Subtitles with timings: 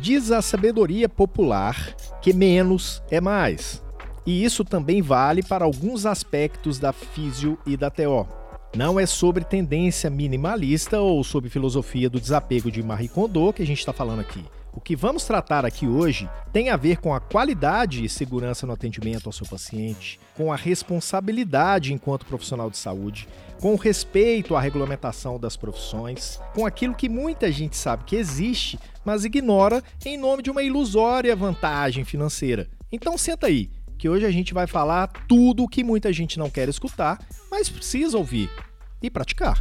[0.00, 3.82] Diz a sabedoria popular que menos é mais.
[4.26, 8.26] E isso também vale para alguns aspectos da físio e da TO.
[8.76, 13.66] Não é sobre tendência minimalista ou sobre filosofia do desapego de Marie Kondo que a
[13.66, 14.44] gente está falando aqui.
[14.78, 18.72] O que vamos tratar aqui hoje tem a ver com a qualidade e segurança no
[18.72, 23.26] atendimento ao seu paciente, com a responsabilidade enquanto profissional de saúde,
[23.60, 28.78] com o respeito à regulamentação das profissões, com aquilo que muita gente sabe que existe,
[29.04, 32.68] mas ignora em nome de uma ilusória vantagem financeira.
[32.92, 36.48] Então senta aí, que hoje a gente vai falar tudo o que muita gente não
[36.48, 37.18] quer escutar,
[37.50, 38.48] mas precisa ouvir
[39.02, 39.60] e praticar.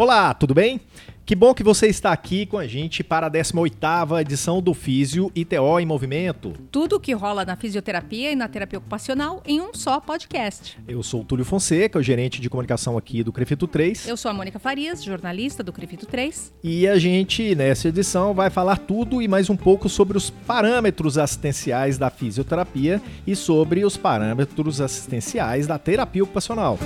[0.00, 0.80] Olá, tudo bem?
[1.26, 5.30] Que bom que você está aqui com a gente para a 18ª edição do Físio
[5.34, 6.54] ITO em Movimento.
[6.72, 10.78] Tudo o que rola na fisioterapia e na terapia ocupacional em um só podcast.
[10.88, 14.08] Eu sou o Túlio Fonseca, o gerente de comunicação aqui do Crefito 3.
[14.08, 16.50] Eu sou a Mônica Farias, jornalista do Crefito 3.
[16.64, 21.18] E a gente, nessa edição, vai falar tudo e mais um pouco sobre os parâmetros
[21.18, 26.78] assistenciais da fisioterapia e sobre os parâmetros assistenciais da terapia ocupacional.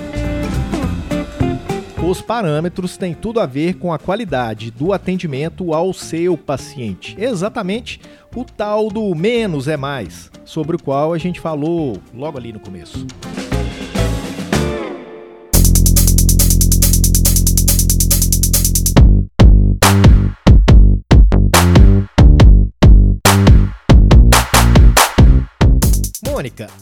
[2.07, 7.15] Os parâmetros têm tudo a ver com a qualidade do atendimento ao seu paciente.
[7.17, 7.99] Exatamente
[8.35, 12.59] o tal do menos é mais, sobre o qual a gente falou logo ali no
[12.59, 13.07] começo.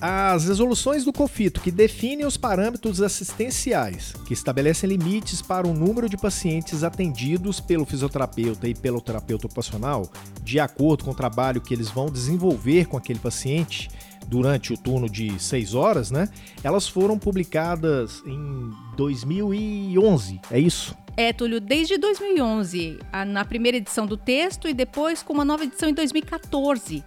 [0.01, 6.07] As resoluções do COFITO que definem os parâmetros assistenciais, que estabelecem limites para o número
[6.07, 10.09] de pacientes atendidos pelo fisioterapeuta e pelo terapeuta ocupacional,
[10.43, 13.89] de acordo com o trabalho que eles vão desenvolver com aquele paciente
[14.27, 16.29] durante o turno de seis horas, né?
[16.63, 20.95] Elas foram publicadas em 2011, é isso?
[21.15, 25.87] É, Túlio, desde 2011, na primeira edição do texto e depois com uma nova edição
[25.87, 27.03] em 2014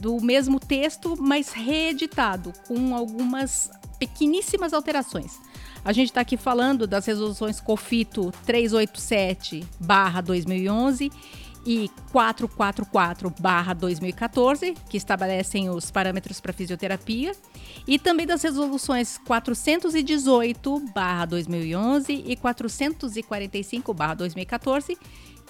[0.00, 5.38] do mesmo texto, mas reeditado, com algumas pequeníssimas alterações.
[5.84, 11.10] A gente está aqui falando das resoluções COFITO 387-2011
[11.66, 17.32] e 444-2014, que estabelecem os parâmetros para fisioterapia,
[17.86, 24.96] e também das resoluções 418-2011 e 445-2014,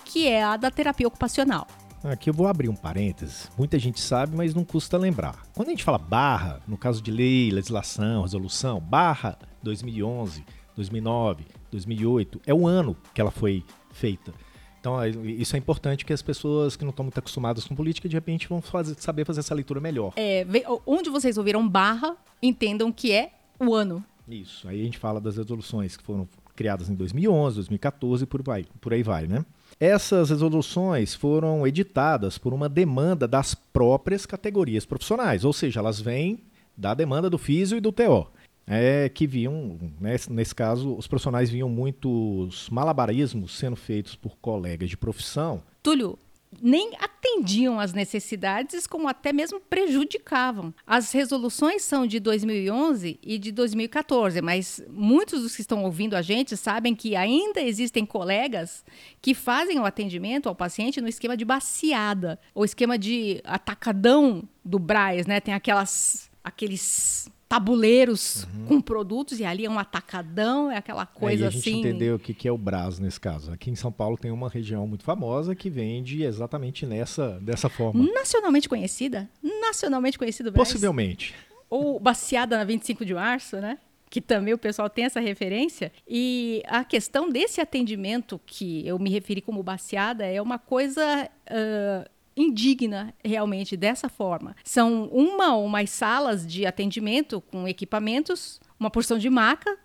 [0.04, 1.66] que é a da terapia ocupacional.
[2.02, 3.50] Aqui eu vou abrir um parênteses.
[3.58, 5.44] Muita gente sabe, mas não custa lembrar.
[5.54, 10.42] Quando a gente fala barra, no caso de lei, legislação, resolução, barra 2011,
[10.74, 13.62] 2009, 2008, é o ano que ela foi
[13.92, 14.32] feita.
[14.80, 18.08] Então, é, isso é importante que as pessoas que não estão muito acostumadas com política,
[18.08, 20.14] de repente, vão fazer, saber fazer essa leitura melhor.
[20.16, 20.46] É,
[20.86, 24.02] onde vocês ouviram barra, entendam que é o ano.
[24.26, 24.66] Isso.
[24.66, 28.42] Aí a gente fala das resoluções que foram criadas em 2011, 2014 e por,
[28.80, 29.44] por aí vai, né?
[29.80, 36.42] Essas resoluções foram editadas por uma demanda das próprias categorias profissionais, ou seja, elas vêm
[36.76, 38.26] da demanda do físio e do TO.
[38.66, 44.90] É que viam, né, nesse caso, os profissionais viam muitos malabarismos sendo feitos por colegas
[44.90, 45.62] de profissão.
[45.82, 46.18] Túlio,
[46.60, 50.74] nem atendiam às necessidades, como até mesmo prejudicavam.
[50.86, 56.22] As resoluções são de 2011 e de 2014, mas muitos dos que estão ouvindo a
[56.22, 58.84] gente sabem que ainda existem colegas
[59.22, 64.78] que fazem o atendimento ao paciente no esquema de baciada, ou esquema de atacadão do
[64.78, 65.40] Braz, né?
[65.40, 68.66] Tem aquelas aqueles tabuleiros uhum.
[68.66, 71.80] com produtos e ali é um atacadão, é aquela coisa é, a gente assim.
[71.80, 73.50] entendeu o que, que é o Brás nesse caso.
[73.50, 78.08] Aqui em São Paulo tem uma região muito famosa que vende exatamente nessa dessa forma.
[78.14, 79.28] Nacionalmente conhecida?
[79.42, 80.68] Nacionalmente conhecido Brás?
[80.68, 81.34] Possivelmente.
[81.68, 83.78] Ou baseada na 25 de março, né?
[84.08, 85.92] que também o pessoal tem essa referência.
[86.06, 92.10] E a questão desse atendimento que eu me referi como baseada é uma coisa uh,
[92.36, 94.54] indigna realmente dessa forma.
[94.64, 99.76] São uma ou mais salas de atendimento com equipamentos, uma porção de maca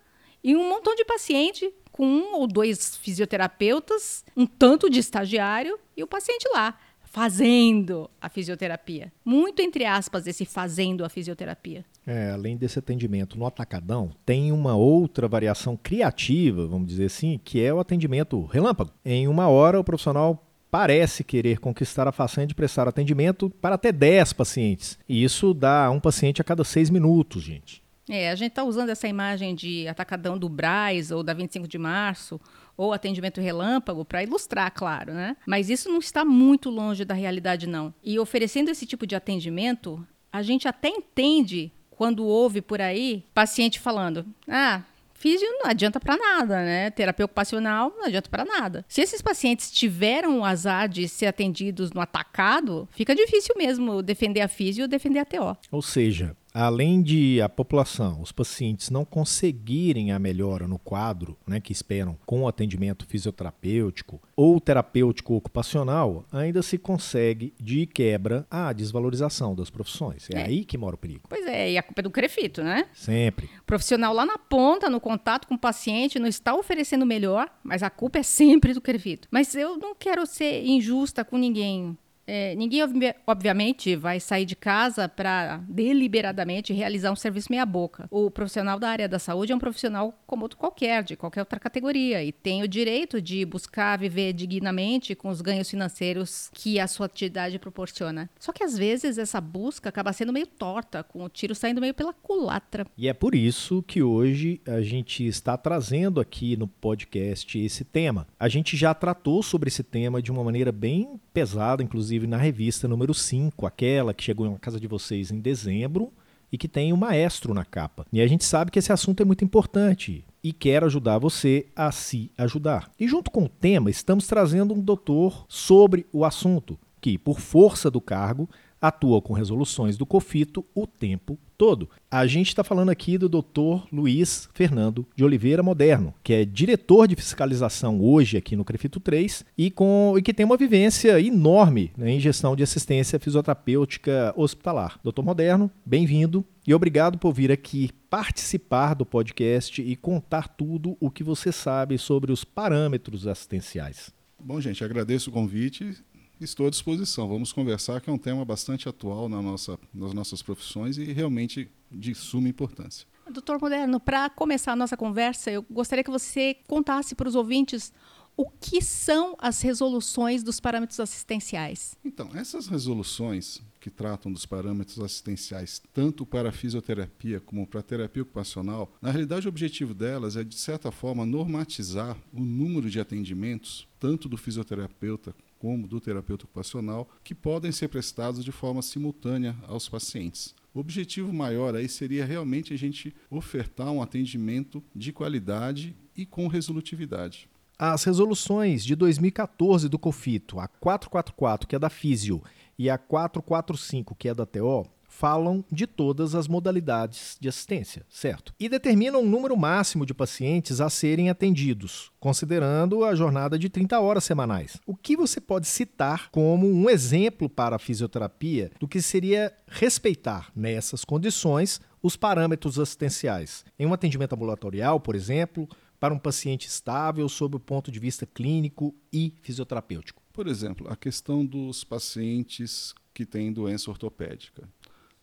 [0.42, 6.02] e um montão de paciente com um ou dois fisioterapeutas, um tanto de estagiário e
[6.02, 6.76] o paciente lá
[7.16, 9.10] fazendo a fisioterapia.
[9.24, 11.82] Muito entre aspas esse fazendo a fisioterapia.
[12.06, 17.62] É, além desse atendimento no atacadão, tem uma outra variação criativa, vamos dizer assim, que
[17.62, 18.92] é o atendimento relâmpago.
[19.02, 23.92] Em uma hora, o profissional parece querer conquistar a façanha de prestar atendimento para até
[23.92, 24.98] 10 pacientes.
[25.08, 27.82] E isso dá um paciente a cada 6 minutos, gente.
[28.08, 31.76] É, a gente está usando essa imagem de atacadão do Braz ou da 25 de
[31.76, 32.40] março
[32.76, 35.36] ou atendimento relâmpago, para ilustrar, claro, né?
[35.46, 37.92] Mas isso não está muito longe da realidade, não.
[38.04, 43.80] E oferecendo esse tipo de atendimento, a gente até entende quando ouve por aí paciente
[43.80, 44.82] falando: ah,
[45.18, 46.90] Físio não adianta para nada, né?
[46.90, 48.84] Terapia ocupacional não adianta para nada.
[48.88, 54.40] Se esses pacientes tiveram o azar de ser atendidos no atacado, fica difícil mesmo defender
[54.40, 55.56] a físio ou defender a TO.
[55.70, 61.60] Ou seja, além de a população, os pacientes não conseguirem a melhora no quadro né,
[61.60, 68.72] que esperam com o atendimento fisioterapêutico ou terapêutico ocupacional, ainda se consegue de quebra a
[68.72, 70.28] desvalorização das profissões.
[70.30, 71.28] É, é, aí que mora o perigo.
[71.28, 72.86] Pois é, e a culpa é do crefito, né?
[72.94, 73.50] Sempre.
[73.60, 77.82] O profissional lá na ponta, no contato com o paciente, não está oferecendo melhor, mas
[77.82, 79.28] a culpa é sempre do crefito.
[79.30, 81.96] Mas eu não quero ser injusta com ninguém.
[82.26, 82.82] É, ninguém,
[83.26, 88.08] obviamente, vai sair de casa para deliberadamente realizar um serviço meia-boca.
[88.10, 91.60] O profissional da área da saúde é um profissional como outro qualquer, de qualquer outra
[91.60, 96.86] categoria, e tem o direito de buscar viver dignamente com os ganhos financeiros que a
[96.86, 98.28] sua atividade proporciona.
[98.40, 101.94] Só que às vezes essa busca acaba sendo meio torta, com o tiro saindo meio
[101.94, 102.86] pela culatra.
[102.96, 108.26] E é por isso que hoje a gente está trazendo aqui no podcast esse tema.
[108.38, 112.38] A gente já tratou sobre esse tema de uma maneira bem pesada, inclusive inclusive na
[112.38, 116.10] revista número 5, aquela que chegou na casa de vocês em dezembro
[116.50, 118.06] e que tem o maestro na capa.
[118.12, 121.92] E a gente sabe que esse assunto é muito importante e quer ajudar você a
[121.92, 122.90] se ajudar.
[122.98, 127.90] E junto com o tema, estamos trazendo um doutor sobre o assunto, que, por força
[127.90, 128.48] do cargo,
[128.80, 131.88] atua com resoluções do COFITO o tempo todo.
[132.10, 133.86] A gente está falando aqui do Dr.
[133.90, 139.44] Luiz Fernando de Oliveira Moderno, que é diretor de fiscalização hoje aqui no CREFITO 3
[139.56, 144.98] e, com, e que tem uma vivência enorme né, em gestão de assistência fisioterapêutica hospitalar.
[145.02, 151.10] Doutor Moderno, bem-vindo e obrigado por vir aqui participar do podcast e contar tudo o
[151.10, 154.12] que você sabe sobre os parâmetros assistenciais.
[154.38, 155.96] Bom, gente, agradeço o convite
[156.38, 157.26] Estou à disposição.
[157.26, 161.70] Vamos conversar, que é um tema bastante atual na nossa, nas nossas profissões e realmente
[161.90, 163.06] de suma importância.
[163.30, 167.90] Doutor Moderno, para começar a nossa conversa, eu gostaria que você contasse para os ouvintes
[168.36, 171.96] o que são as resoluções dos parâmetros assistenciais.
[172.04, 177.82] Então, essas resoluções que tratam dos parâmetros assistenciais, tanto para a fisioterapia como para a
[177.82, 183.00] terapia ocupacional, na realidade o objetivo delas é, de certa forma, normatizar o número de
[183.00, 189.56] atendimentos, tanto do fisioterapeuta como do terapeuta ocupacional, que podem ser prestados de forma simultânea
[189.66, 190.54] aos pacientes.
[190.74, 196.48] O objetivo maior aí seria realmente a gente ofertar um atendimento de qualidade e com
[196.48, 197.48] resolutividade.
[197.78, 202.42] As resoluções de 2014 do COFITO, a 444, que é da Físio,
[202.78, 208.52] e a 445, que é da TO, falam de todas as modalidades de assistência, certo?
[208.60, 213.98] E determinam um número máximo de pacientes a serem atendidos, considerando a jornada de 30
[213.98, 214.76] horas semanais.
[214.86, 220.52] O que você pode citar como um exemplo para a fisioterapia do que seria respeitar
[220.54, 223.64] nessas condições os parâmetros assistenciais?
[223.78, 225.66] Em um atendimento ambulatorial, por exemplo,
[225.98, 230.22] para um paciente estável sob o ponto de vista clínico e fisioterapêutico?
[230.30, 234.68] Por exemplo, a questão dos pacientes que têm doença ortopédica.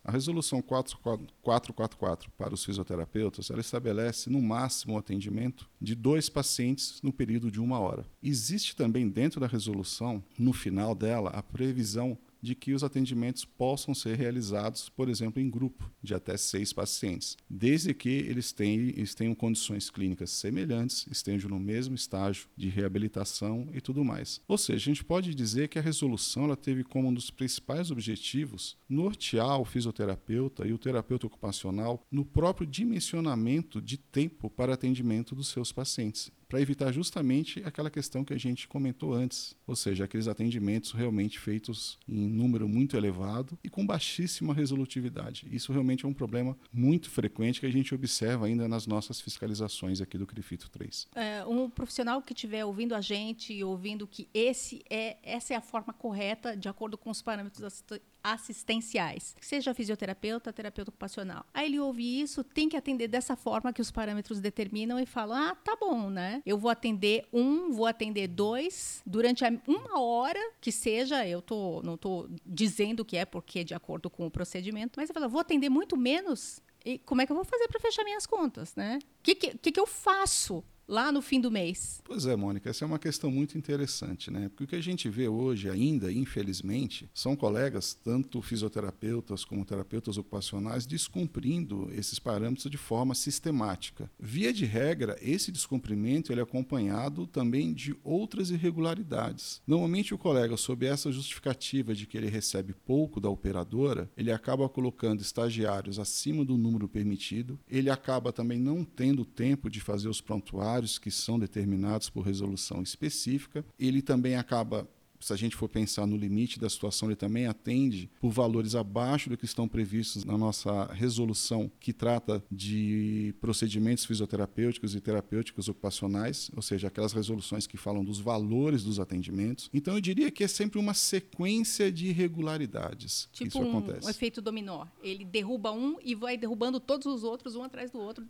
[0.03, 7.01] A resolução 444 para os fisioterapeutas, ela estabelece no máximo o atendimento de dois pacientes
[7.01, 8.05] no período de uma hora.
[8.21, 13.95] Existe também dentro da resolução, no final dela, a previsão de que os atendimentos possam
[13.95, 19.15] ser realizados, por exemplo, em grupo de até seis pacientes, desde que eles tenham, eles
[19.15, 24.41] tenham condições clínicas semelhantes, estejam no mesmo estágio de reabilitação e tudo mais.
[24.45, 27.89] Ou seja, a gente pode dizer que a resolução ela teve como um dos principais
[27.89, 35.33] objetivos nortear o fisioterapeuta e o terapeuta ocupacional no próprio dimensionamento de tempo para atendimento
[35.33, 40.05] dos seus pacientes para evitar justamente aquela questão que a gente comentou antes, ou seja,
[40.05, 45.47] aqueles atendimentos realmente feitos em número muito elevado e com baixíssima resolutividade.
[45.51, 50.01] Isso realmente é um problema muito frequente que a gente observa ainda nas nossas fiscalizações
[50.01, 51.07] aqui do CRIFITO 3.
[51.15, 55.57] É, um profissional que estiver ouvindo a gente e ouvindo que esse é, essa é
[55.57, 57.83] a forma correta, de acordo com os parâmetros
[58.23, 61.45] assistenciais, seja fisioterapeuta, terapeuta ocupacional.
[61.53, 65.49] Aí ele ouve isso, tem que atender dessa forma que os parâmetros determinam e fala:
[65.49, 66.41] ah, tá bom, né?
[66.45, 71.95] Eu vou atender um, vou atender dois, durante uma hora que seja, eu tô, não
[71.95, 75.41] estou dizendo que é porque é de acordo com o procedimento, mas eu falo, vou
[75.41, 78.99] atender muito menos e como é que eu vou fazer para fechar minhas contas, né?
[79.01, 82.01] O que, que, que, eu faço lá no fim do mês?
[82.03, 84.49] Pois é, Mônica, essa é uma questão muito interessante, né?
[84.49, 90.17] Porque o que a gente vê hoje ainda, infelizmente, são colegas, tanto fisioterapeutas como terapeutas
[90.17, 94.09] ocupacionais, descumprindo esses parâmetros de forma sistemática.
[94.19, 99.61] Via de regra, esse descumprimento ele é acompanhado também de outras irregularidades.
[99.65, 104.67] Normalmente o colega, sob essa justificativa de que ele recebe pouco da operadora, ele acaba
[104.67, 110.21] colocando estagiários acima do número permitido, ele acaba também não tendo tempo de fazer os
[110.21, 114.87] prontuários que são determinados por resolução específica, ele também acaba
[115.23, 119.29] se a gente for pensar no limite da situação, ele também atende por valores abaixo
[119.29, 126.51] do que estão previstos na nossa resolução, que trata de procedimentos fisioterapêuticos e terapêuticos ocupacionais,
[126.55, 129.69] ou seja, aquelas resoluções que falam dos valores dos atendimentos.
[129.73, 134.05] Então, eu diria que é sempre uma sequência de irregularidades tipo que isso um, acontece.
[134.05, 134.85] um efeito dominó.
[135.01, 138.25] Ele derruba um e vai derrubando todos os outros, um atrás do outro,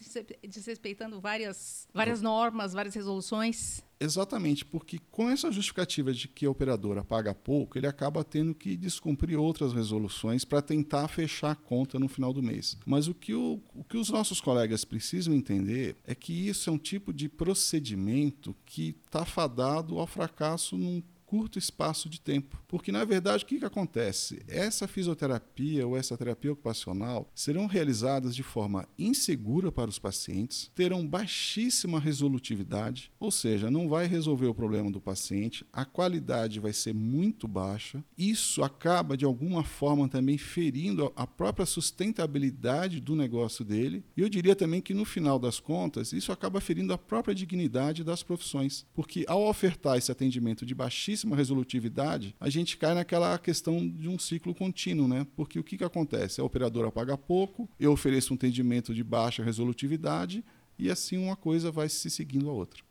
[0.48, 3.84] desrespeitando várias, várias normas, várias resoluções.
[4.00, 8.76] Exatamente, porque com essa justificativa de que a operadora paga pouco, ele acaba tendo que
[8.76, 12.78] descumprir outras resoluções para tentar fechar a conta no final do mês.
[12.86, 16.74] Mas o que, o, o que os nossos colegas precisam entender é que isso é
[16.74, 21.02] um tipo de procedimento que está fadado ao fracasso num
[21.34, 22.62] curto espaço de tempo.
[22.68, 24.44] Porque, na verdade, o que, que acontece?
[24.48, 31.08] Essa fisioterapia ou essa terapia ocupacional serão realizadas de forma insegura para os pacientes, terão
[31.08, 36.94] baixíssima resolutividade, ou seja, não vai resolver o problema do paciente, a qualidade vai ser
[36.94, 38.04] muito baixa.
[38.16, 44.04] Isso acaba, de alguma forma, também ferindo a própria sustentabilidade do negócio dele.
[44.16, 48.04] E eu diria também que, no final das contas, isso acaba ferindo a própria dignidade
[48.04, 48.86] das profissões.
[48.94, 54.08] Porque, ao ofertar esse atendimento de baixíssima baixíssima resolutividade, a gente cai naquela questão de
[54.08, 55.26] um ciclo contínuo, né?
[55.36, 56.42] Porque o que, que acontece?
[56.42, 60.44] A operadora paga pouco, eu ofereço um atendimento de baixa resolutividade
[60.78, 62.84] e assim uma coisa vai se seguindo a outra.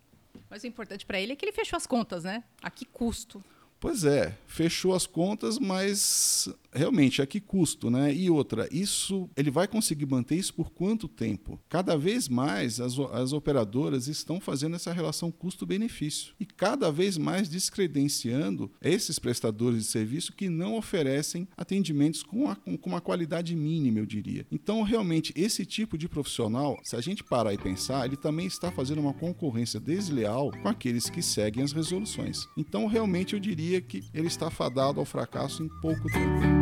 [0.49, 2.43] Mas o importante para ele é que ele fechou as contas, né?
[2.63, 3.43] A que custo?
[3.79, 8.15] Pois é, fechou as contas, mas realmente a que custo, né?
[8.15, 11.61] E outra, isso ele vai conseguir manter isso por quanto tempo?
[11.69, 17.49] Cada vez mais as, as operadoras estão fazendo essa relação custo-benefício e cada vez mais
[17.49, 23.99] descredenciando esses prestadores de serviço que não oferecem atendimentos com, a, com uma qualidade mínima,
[23.99, 24.47] eu diria.
[24.51, 28.71] Então, realmente, esse tipo de profissional, se a gente parar e pensar, ele também está
[28.71, 32.47] fazendo uma concorrência desleal com aqueles que seguem as resoluções.
[32.57, 36.62] Então, realmente, eu diria que ele está fadado ao fracasso em pouco tempo.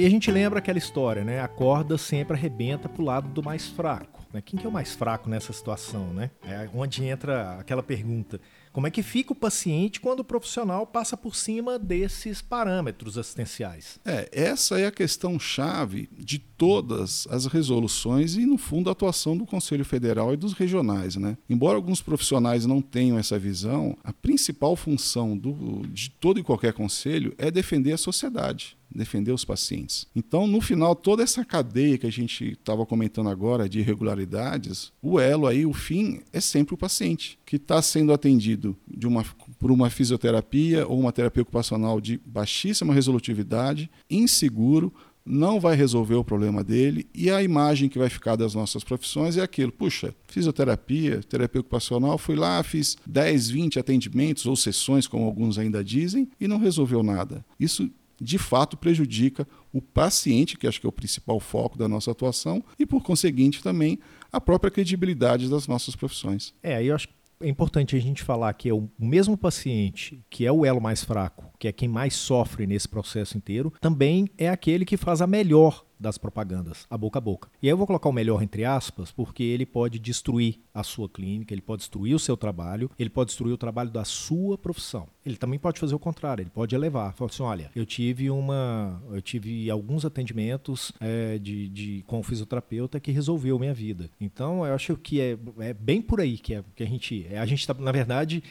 [0.00, 1.40] Aí a gente lembra aquela história, né?
[1.40, 4.24] A corda sempre arrebenta pro lado do mais fraco.
[4.32, 4.40] Né?
[4.40, 6.30] Quem que é o mais fraco nessa situação, né?
[6.42, 8.40] É onde entra aquela pergunta:
[8.72, 13.98] como é que fica o paciente quando o profissional passa por cima desses parâmetros assistenciais?
[14.04, 19.34] É, essa é a questão chave de todas as resoluções e, no fundo, a atuação
[19.34, 21.16] do Conselho Federal e dos regionais.
[21.16, 21.38] Né?
[21.48, 26.74] Embora alguns profissionais não tenham essa visão, a principal função do, de todo e qualquer
[26.74, 30.06] conselho é defender a sociedade defender os pacientes.
[30.14, 35.20] Então, no final, toda essa cadeia que a gente estava comentando agora de irregularidades, o
[35.20, 39.24] elo aí, o fim, é sempre o paciente, que está sendo atendido de uma,
[39.58, 44.92] por uma fisioterapia ou uma terapia ocupacional de baixíssima resolutividade, inseguro,
[45.24, 49.36] não vai resolver o problema dele e a imagem que vai ficar das nossas profissões
[49.36, 55.24] é aquilo, puxa, fisioterapia, terapia ocupacional, fui lá, fiz 10, 20 atendimentos ou sessões, como
[55.24, 57.44] alguns ainda dizem, e não resolveu nada.
[57.58, 62.10] Isso de fato prejudica o paciente, que acho que é o principal foco da nossa
[62.10, 63.98] atuação, e por conseguinte também
[64.32, 66.52] a própria credibilidade das nossas profissões.
[66.62, 70.22] É, aí eu acho que é importante a gente falar que é o mesmo paciente,
[70.28, 74.28] que é o elo mais fraco, que é quem mais sofre nesse processo inteiro, também
[74.36, 77.48] é aquele que faz a melhor das propagandas, a boca a boca.
[77.62, 81.08] E aí eu vou colocar o melhor entre aspas, porque ele pode destruir a sua
[81.08, 85.06] clínica, ele pode destruir o seu trabalho, ele pode destruir o trabalho da sua profissão.
[85.24, 89.02] Ele também pode fazer o contrário, ele pode elevar, falar assim, olha, eu tive uma,
[89.12, 94.10] eu tive alguns atendimentos é, de, de com o fisioterapeuta que resolveu minha vida.
[94.18, 97.38] Então eu acho que é, é bem por aí que, é, que a gente, é,
[97.38, 98.42] a gente está na verdade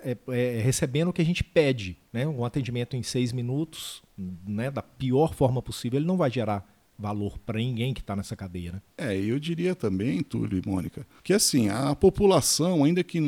[0.00, 2.26] é, é, recebendo o que a gente pede, né?
[2.26, 4.02] Um atendimento em seis minutos,
[4.46, 4.70] né?
[4.70, 8.72] Da pior forma possível, ele não vai gerar valor para ninguém que está nessa cadeia.
[8.72, 8.82] Né?
[8.96, 13.20] É, eu diria também, Túlio e Mônica, que assim, a população, ainda que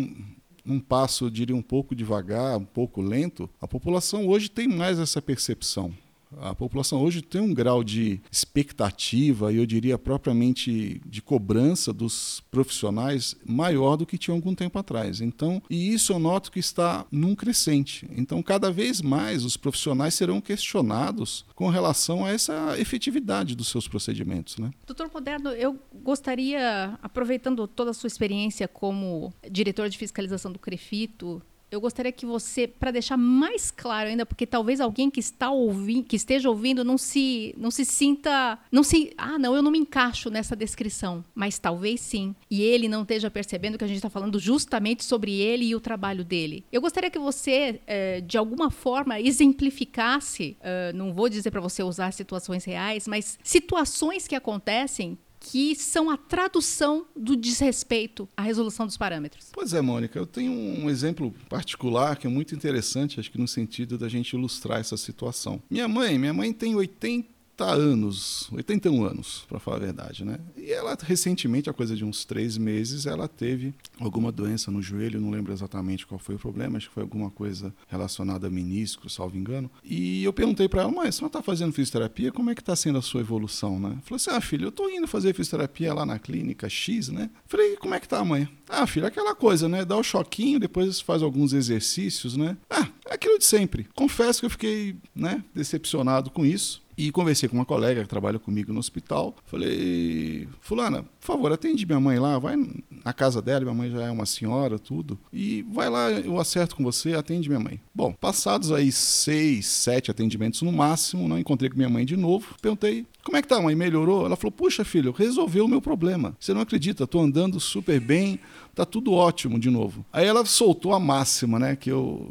[0.65, 4.99] num passo, eu diria, um pouco devagar, um pouco lento, a população hoje tem mais
[4.99, 5.93] essa percepção.
[6.39, 12.43] A população hoje tem um grau de expectativa e eu diria propriamente de cobrança dos
[12.51, 15.21] profissionais maior do que tinha algum tempo atrás.
[15.21, 18.09] Então, e isso eu noto que está num crescente.
[18.17, 23.89] Então, cada vez mais os profissionais serão questionados com relação a essa efetividade dos seus
[23.89, 24.71] procedimentos, né?
[24.87, 31.43] Doutor Moderno, eu gostaria, aproveitando toda a sua experiência como diretor de fiscalização do CREFITO,
[31.71, 36.05] eu gostaria que você, para deixar mais claro ainda, porque talvez alguém que está ouvindo,
[36.05, 39.79] que esteja ouvindo, não se, não se sinta, não se, ah, não, eu não me
[39.79, 44.11] encaixo nessa descrição, mas talvez sim, e ele não esteja percebendo que a gente está
[44.11, 46.65] falando justamente sobre ele e o trabalho dele.
[46.73, 51.83] Eu gostaria que você, eh, de alguma forma, exemplificasse, eh, não vou dizer para você
[51.83, 58.87] usar situações reais, mas situações que acontecem que são a tradução do desrespeito à resolução
[58.87, 59.49] dos parâmetros.
[59.53, 63.49] Pois é, Mônica, eu tenho um exemplo particular que é muito interessante, acho que no
[63.49, 65.61] sentido da gente ilustrar essa situação.
[65.71, 70.39] Minha mãe, minha mãe tem 80 anos, 81 anos, para falar a verdade, né?
[70.57, 75.21] E ela recentemente, a coisa de uns três meses, ela teve alguma doença no joelho,
[75.21, 79.09] não lembro exatamente qual foi o problema, acho que foi alguma coisa relacionada a menisco,
[79.09, 79.71] salvo engano.
[79.85, 82.33] E eu perguntei para ela, mas você não está fazendo fisioterapia?
[82.33, 83.99] Como é que está sendo a sua evolução, né?
[84.05, 87.31] Falou assim, ah, filho, eu estou indo fazer fisioterapia lá na clínica X, né?
[87.47, 88.49] Falei, como é que tá, mãe?
[88.69, 89.85] Ah, filho, aquela coisa, né?
[89.85, 92.57] Dá o choquinho, depois faz alguns exercícios, né?
[92.69, 93.89] Ah, é aquilo de sempre.
[93.95, 96.83] Confesso que eu fiquei, né, decepcionado com isso.
[97.01, 99.35] E conversei com uma colega que trabalha comigo no hospital.
[99.47, 102.57] Falei, Fulana, por favor, atende minha mãe lá, vai
[103.03, 105.19] na casa dela, minha mãe já é uma senhora, tudo.
[105.33, 107.81] E vai lá, eu acerto com você, atende minha mãe.
[107.95, 112.55] Bom, passados aí seis, sete atendimentos no máximo, não encontrei com minha mãe de novo.
[112.61, 113.75] Perguntei, como é que tá, mãe?
[113.75, 114.27] Melhorou?
[114.27, 116.37] Ela falou, puxa, filho, resolveu o meu problema.
[116.39, 118.39] Você não acredita, tô andando super bem,
[118.75, 120.05] tá tudo ótimo de novo.
[120.13, 122.31] Aí ela soltou a máxima, né, que eu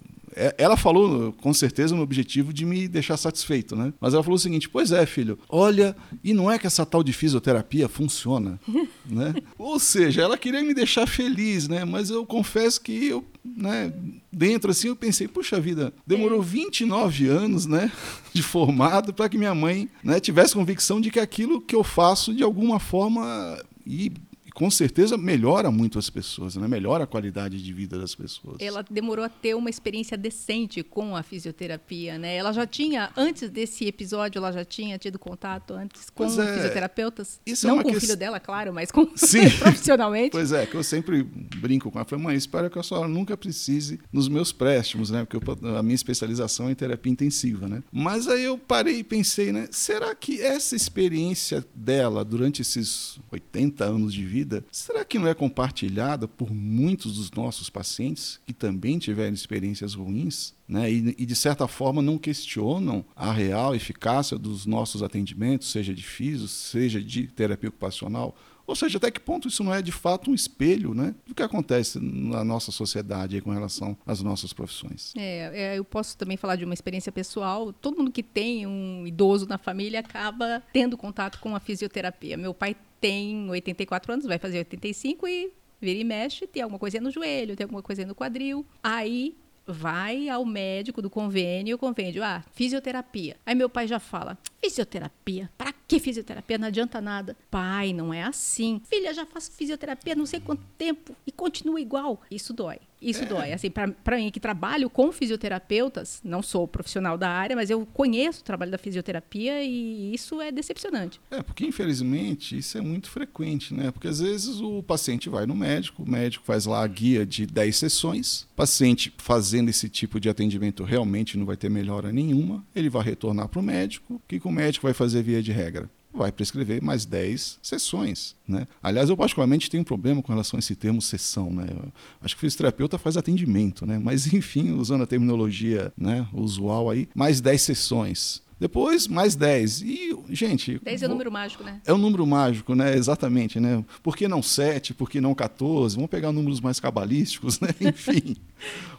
[0.58, 3.94] ela falou, com certeza, no objetivo de me deixar satisfeito, né?
[4.00, 7.04] Mas ela falou o seguinte: pois é, filho, olha, e não é que essa tal
[7.04, 8.60] de fisioterapia funciona,
[9.06, 9.34] né?
[9.58, 11.86] Ou seja, ela queria me deixar feliz, né?
[11.86, 13.92] Mas eu confesso que eu, né,
[14.32, 17.30] dentro assim, eu pensei, puxa vida, demorou 29 é.
[17.30, 17.92] anos, né,
[18.34, 22.34] de formado para que minha mãe, né, tivesse convicção de que aquilo que eu faço
[22.34, 24.12] de alguma forma e
[24.60, 26.68] com certeza melhora muito as pessoas, né?
[26.68, 28.58] melhora a qualidade de vida das pessoas.
[28.60, 32.36] Ela demorou a ter uma experiência decente com a fisioterapia, né?
[32.36, 37.40] Ela já tinha, antes desse episódio, ela já tinha tido contato antes com é, fisioterapeutas?
[37.46, 39.50] Isso é Não é com o filho dela, claro, mas com Sim.
[39.60, 40.32] profissionalmente.
[40.32, 42.06] Pois é, que eu sempre brinco com ela.
[42.06, 45.24] Falei, mãe, espero que a senhora nunca precise nos meus préstimos, né?
[45.24, 47.82] Porque eu, a minha especialização é em terapia intensiva, né?
[47.94, 49.70] Mas aí eu parei e pensei, né?
[49.72, 55.28] Será que essa experiência dela durante esses 80 anos de vida vida, será que não
[55.28, 60.58] é compartilhada por muitos dos nossos pacientes que também tiveram experiências ruins?
[60.68, 65.96] Né, e, e, de certa forma não questionam a real eficácia dos nossos atendimentos, seja
[65.96, 68.36] de físico, seja de terapia ocupacional,
[68.68, 71.42] ou seja, até que ponto isso não é de fato um espelho né, do que
[71.42, 75.12] acontece na nossa sociedade com relação às nossas profissões.
[75.18, 77.74] É, é, eu posso também falar de uma experiência pessoal.
[77.74, 82.38] Todo mundo que tem um idoso na família acaba tendo contato com a fisioterapia.
[82.38, 87.00] Meu pai tem 84 anos, vai fazer 85 e vira e mexe, tem alguma coisa
[87.00, 88.66] no joelho, tem alguma coisa no quadril.
[88.84, 89.36] Aí
[89.66, 93.38] vai ao médico do convênio, o convênio, ah, fisioterapia.
[93.46, 95.50] Aí meu pai já fala: fisioterapia?
[95.58, 96.58] Para que fisioterapia?
[96.58, 97.38] Não adianta nada.
[97.50, 98.82] Pai, não é assim.
[98.86, 102.22] Filha, já faço fisioterapia não sei quanto tempo e continua igual.
[102.30, 102.80] Isso dói.
[103.02, 103.26] Isso é.
[103.26, 103.54] dói.
[103.54, 108.42] Assim, para mim, que trabalho com fisioterapeutas, não sou profissional da área, mas eu conheço
[108.42, 111.20] o trabalho da fisioterapia e isso é decepcionante.
[111.32, 113.92] É, porque infelizmente isso é muito frequente, né?
[113.92, 117.46] Porque às vezes o paciente vai no médico, o médico faz lá a guia de
[117.46, 122.66] 10 sessões, o paciente fazendo esse tipo de atendimento realmente não vai ter melhora nenhuma,
[122.76, 125.90] ele vai retornar para o médico, o que o médico vai fazer via de regra?
[126.24, 128.36] Vai prescrever mais 10 sessões.
[128.48, 128.68] Né?
[128.82, 131.52] Aliás, eu particularmente tenho um problema com relação a esse termo sessão.
[131.52, 131.68] Né?
[131.70, 134.00] Eu acho que o fisioterapeuta faz atendimento, né?
[134.02, 138.42] mas enfim, usando a terminologia né, usual aí, mais 10 sessões.
[138.60, 139.82] Depois, mais 10.
[139.84, 140.80] E, gente.
[140.84, 141.80] 10 é o número mágico, né?
[141.86, 142.94] É o número mágico, né?
[142.94, 143.84] Exatamente, né?
[144.04, 144.94] Por que não 7?
[144.94, 145.96] Por que não 14?
[145.96, 147.70] Vamos pegar números mais cabalísticos, né?
[147.80, 148.36] Enfim.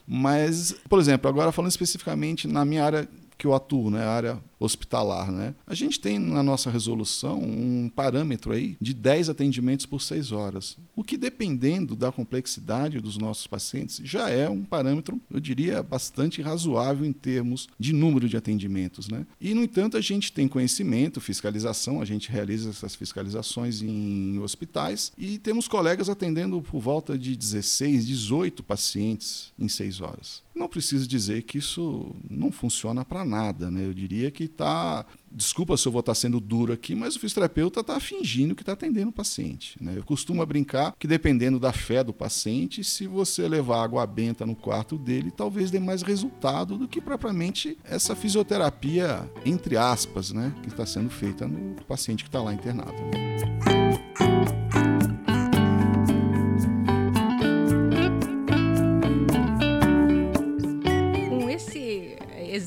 [0.09, 3.09] Mas, por exemplo, agora falando especificamente na minha área
[3.41, 5.33] que eu atuo, né, a área hospitalar.
[5.33, 5.55] Né?
[5.67, 10.77] A gente tem na nossa resolução um parâmetro aí de 10 atendimentos por 6 horas,
[10.95, 16.43] o que dependendo da complexidade dos nossos pacientes já é um parâmetro, eu diria, bastante
[16.43, 19.09] razoável em termos de número de atendimentos.
[19.09, 19.27] Né?
[19.41, 25.13] E, no entanto, a gente tem conhecimento, fiscalização, a gente realiza essas fiscalizações em hospitais
[25.17, 30.43] e temos colegas atendendo por volta de 16, 18 pacientes em 6 horas.
[30.61, 33.87] Não preciso dizer que isso não funciona para nada, né?
[33.87, 37.81] Eu diria que está Desculpa se eu vou estar sendo duro aqui, mas o fisioterapeuta
[37.81, 39.77] está fingindo que está atendendo o paciente.
[39.81, 39.95] Né?
[39.97, 44.57] Eu costumo brincar que, dependendo da fé do paciente, se você levar água benta no
[44.57, 50.69] quarto dele, talvez dê mais resultado do que propriamente essa fisioterapia, entre aspas, né, que
[50.69, 53.01] está sendo feita no paciente que está lá internado.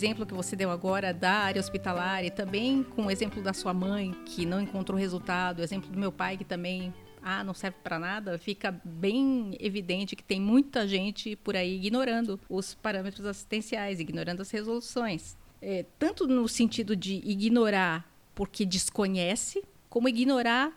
[0.03, 3.73] Exemplo que você deu agora da área hospitalar e também com o exemplo da sua
[3.73, 7.77] mãe que não encontrou resultado, o exemplo do meu pai que também ah, não serve
[7.81, 14.01] para nada, fica bem evidente que tem muita gente por aí ignorando os parâmetros assistenciais,
[14.01, 15.37] ignorando as resoluções.
[15.61, 20.73] É, tanto no sentido de ignorar porque desconhece, como ignorar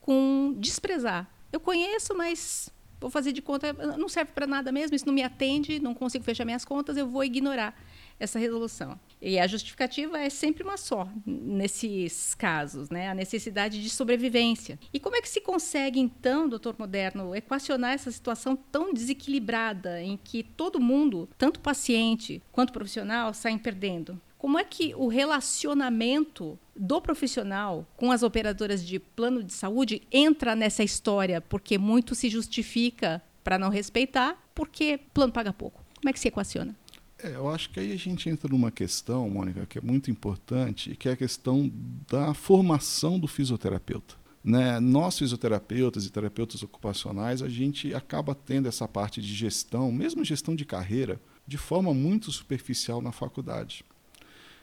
[0.00, 1.28] com desprezar.
[1.52, 5.24] Eu conheço, mas vou fazer de conta, não serve para nada mesmo, isso não me
[5.24, 7.74] atende, não consigo fechar minhas contas, eu vou ignorar
[8.18, 8.98] essa resolução.
[9.20, 13.08] E a justificativa é sempre uma só nesses casos, né?
[13.08, 14.78] A necessidade de sobrevivência.
[14.92, 20.16] E como é que se consegue então, doutor Moderno, equacionar essa situação tão desequilibrada em
[20.16, 24.20] que todo mundo, tanto paciente quanto profissional, saem perdendo?
[24.38, 30.54] Como é que o relacionamento do profissional com as operadoras de plano de saúde entra
[30.54, 31.40] nessa história?
[31.40, 35.82] Porque muito se justifica para não respeitar, porque plano paga pouco.
[35.96, 36.76] Como é que se equaciona?
[37.22, 40.94] É, eu acho que aí a gente entra numa questão, Mônica, que é muito importante,
[40.94, 41.70] que é a questão
[42.08, 44.14] da formação do fisioterapeuta.
[44.44, 44.78] Né?
[44.78, 50.54] Nós, fisioterapeutas e terapeutas ocupacionais, a gente acaba tendo essa parte de gestão, mesmo gestão
[50.54, 53.84] de carreira, de forma muito superficial na faculdade.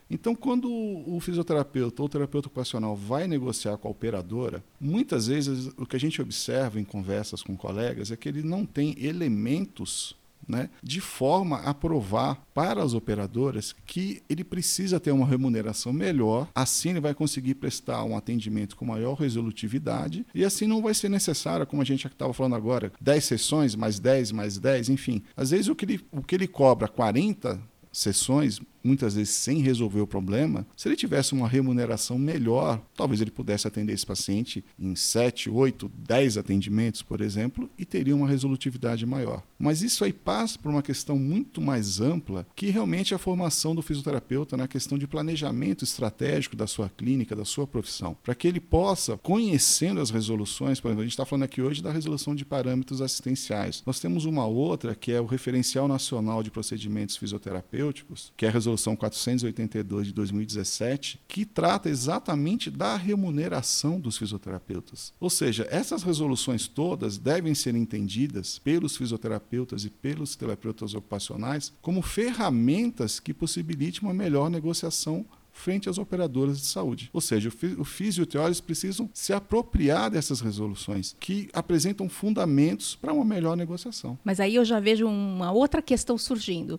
[0.08, 5.84] Então, quando o fisioterapeuta ou terapeuta ocupacional vai negociar com a operadora, muitas vezes o
[5.84, 10.14] que a gente observa em conversas com colegas é que ele não tem elementos
[10.48, 16.48] né, de forma a provar para as operadoras que ele precisa ter uma remuneração melhor,
[16.54, 21.08] assim ele vai conseguir prestar um atendimento com maior resolutividade e assim não vai ser
[21.08, 25.22] necessário, como a gente estava falando agora, 10 sessões, mais 10, mais 10, enfim.
[25.36, 27.60] Às vezes o que ele, o que ele cobra 40
[27.92, 33.30] sessões, muitas vezes sem resolver o problema, se ele tivesse uma remuneração melhor, talvez ele
[33.30, 39.04] pudesse atender esse paciente em 7, 8, 10 atendimentos, por exemplo, e teria uma resolutividade
[39.04, 39.42] maior.
[39.58, 43.74] Mas isso aí passa por uma questão muito mais ampla, que realmente é a formação
[43.74, 48.46] do fisioterapeuta na questão de planejamento estratégico da sua clínica, da sua profissão, para que
[48.46, 52.34] ele possa, conhecendo as resoluções, por exemplo, a gente está falando aqui hoje da resolução
[52.34, 53.82] de parâmetros assistenciais.
[53.86, 58.48] Nós temos uma outra que é o Referencial Nacional de Procedimentos Fisioterapêuticos, terapêuticos, que é
[58.48, 65.12] a Resolução 482 de 2017, que trata exatamente da remuneração dos fisioterapeutas.
[65.18, 72.02] Ou seja, essas resoluções todas devem ser entendidas pelos fisioterapeutas e pelos terapeutas ocupacionais como
[72.02, 75.24] ferramentas que possibilitem uma melhor negociação
[75.56, 77.10] frente às operadoras de saúde.
[77.12, 83.56] Ou seja, o teóricos precisam se apropriar dessas resoluções, que apresentam fundamentos para uma melhor
[83.56, 84.18] negociação.
[84.22, 86.78] Mas aí eu já vejo uma outra questão surgindo.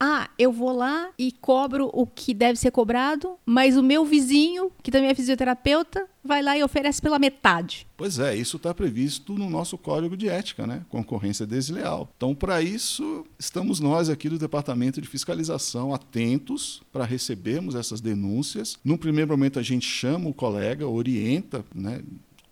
[0.00, 4.70] Ah, eu vou lá e cobro o que deve ser cobrado, mas o meu vizinho,
[4.82, 7.86] que também é fisioterapeuta, vai lá e oferece pela metade.
[7.96, 10.84] Pois é, isso está previsto no nosso código de ética, né?
[10.88, 12.08] Concorrência desleal.
[12.16, 18.78] Então, para isso, estamos nós aqui do Departamento de Fiscalização atentos para recebermos essas denúncias.
[18.84, 22.02] No primeiro momento, a gente chama o colega, orienta, né?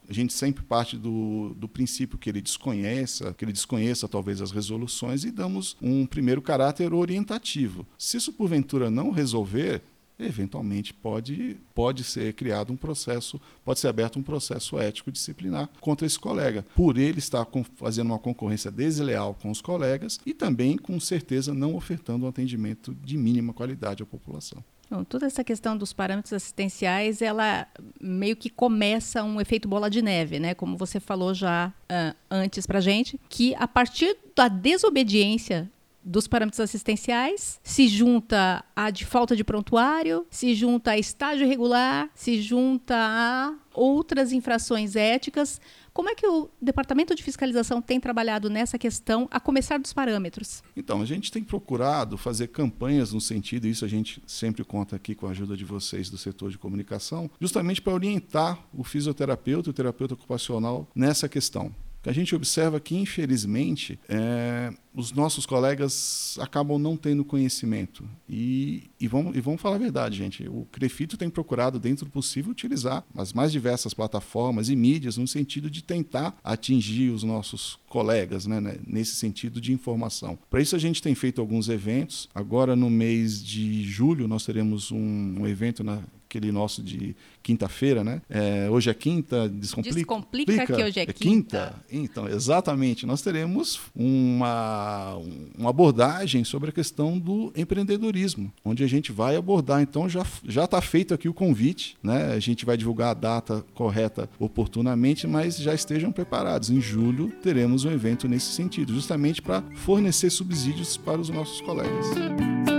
[0.08, 4.50] A gente sempre parte do, do princípio que ele desconheça, que ele desconheça talvez as
[4.50, 7.86] resoluções e damos um primeiro caráter orientativo.
[7.98, 9.82] Se isso porventura não resolver,
[10.18, 16.06] eventualmente pode, pode ser criado um processo, pode ser aberto um processo ético disciplinar contra
[16.06, 20.98] esse colega, por ele estar fazendo uma concorrência desleal com os colegas e também, com
[20.98, 24.64] certeza, não ofertando um atendimento de mínima qualidade à população.
[24.88, 27.66] Bom, toda essa questão dos parâmetros assistenciais, ela
[28.00, 30.54] meio que começa um efeito bola de neve, né?
[30.54, 35.68] Como você falou já uh, antes para gente, que a partir da desobediência
[36.06, 42.08] dos parâmetros assistenciais, se junta a de falta de prontuário, se junta a estágio irregular,
[42.14, 45.60] se junta a outras infrações éticas.
[45.96, 50.62] Como é que o Departamento de Fiscalização tem trabalhado nessa questão, a começar dos parâmetros?
[50.76, 55.14] Então, a gente tem procurado fazer campanhas no sentido, isso a gente sempre conta aqui
[55.14, 59.72] com a ajuda de vocês do setor de comunicação, justamente para orientar o fisioterapeuta e
[59.72, 61.74] o terapeuta ocupacional nessa questão
[62.06, 68.08] A gente observa que, infelizmente, é, os nossos colegas acabam não tendo conhecimento.
[68.28, 70.48] E, e, vamos, e vamos falar a verdade, gente.
[70.48, 75.26] O Crefito tem procurado, dentro do possível, utilizar as mais diversas plataformas e mídias no
[75.26, 80.38] sentido de tentar atingir os nossos colegas, né, né nesse sentido de informação.
[80.48, 82.28] Para isso, a gente tem feito alguns eventos.
[82.34, 86.02] Agora, no mês de julho, nós teremos um, um evento na
[86.36, 88.20] aquele nosso de quinta-feira, né?
[88.28, 89.96] É, hoje é quinta, descomplica.
[89.96, 91.14] Descomplica que hoje é, é quinta.
[91.14, 91.74] quinta.
[91.90, 93.06] Então, exatamente.
[93.06, 95.16] Nós teremos uma,
[95.56, 99.80] uma abordagem sobre a questão do empreendedorismo, onde a gente vai abordar.
[99.80, 102.32] Então, já já está feito aqui o convite, né?
[102.32, 106.70] A gente vai divulgar a data correta oportunamente, mas já estejam preparados.
[106.70, 112.75] Em julho teremos um evento nesse sentido, justamente para fornecer subsídios para os nossos colegas.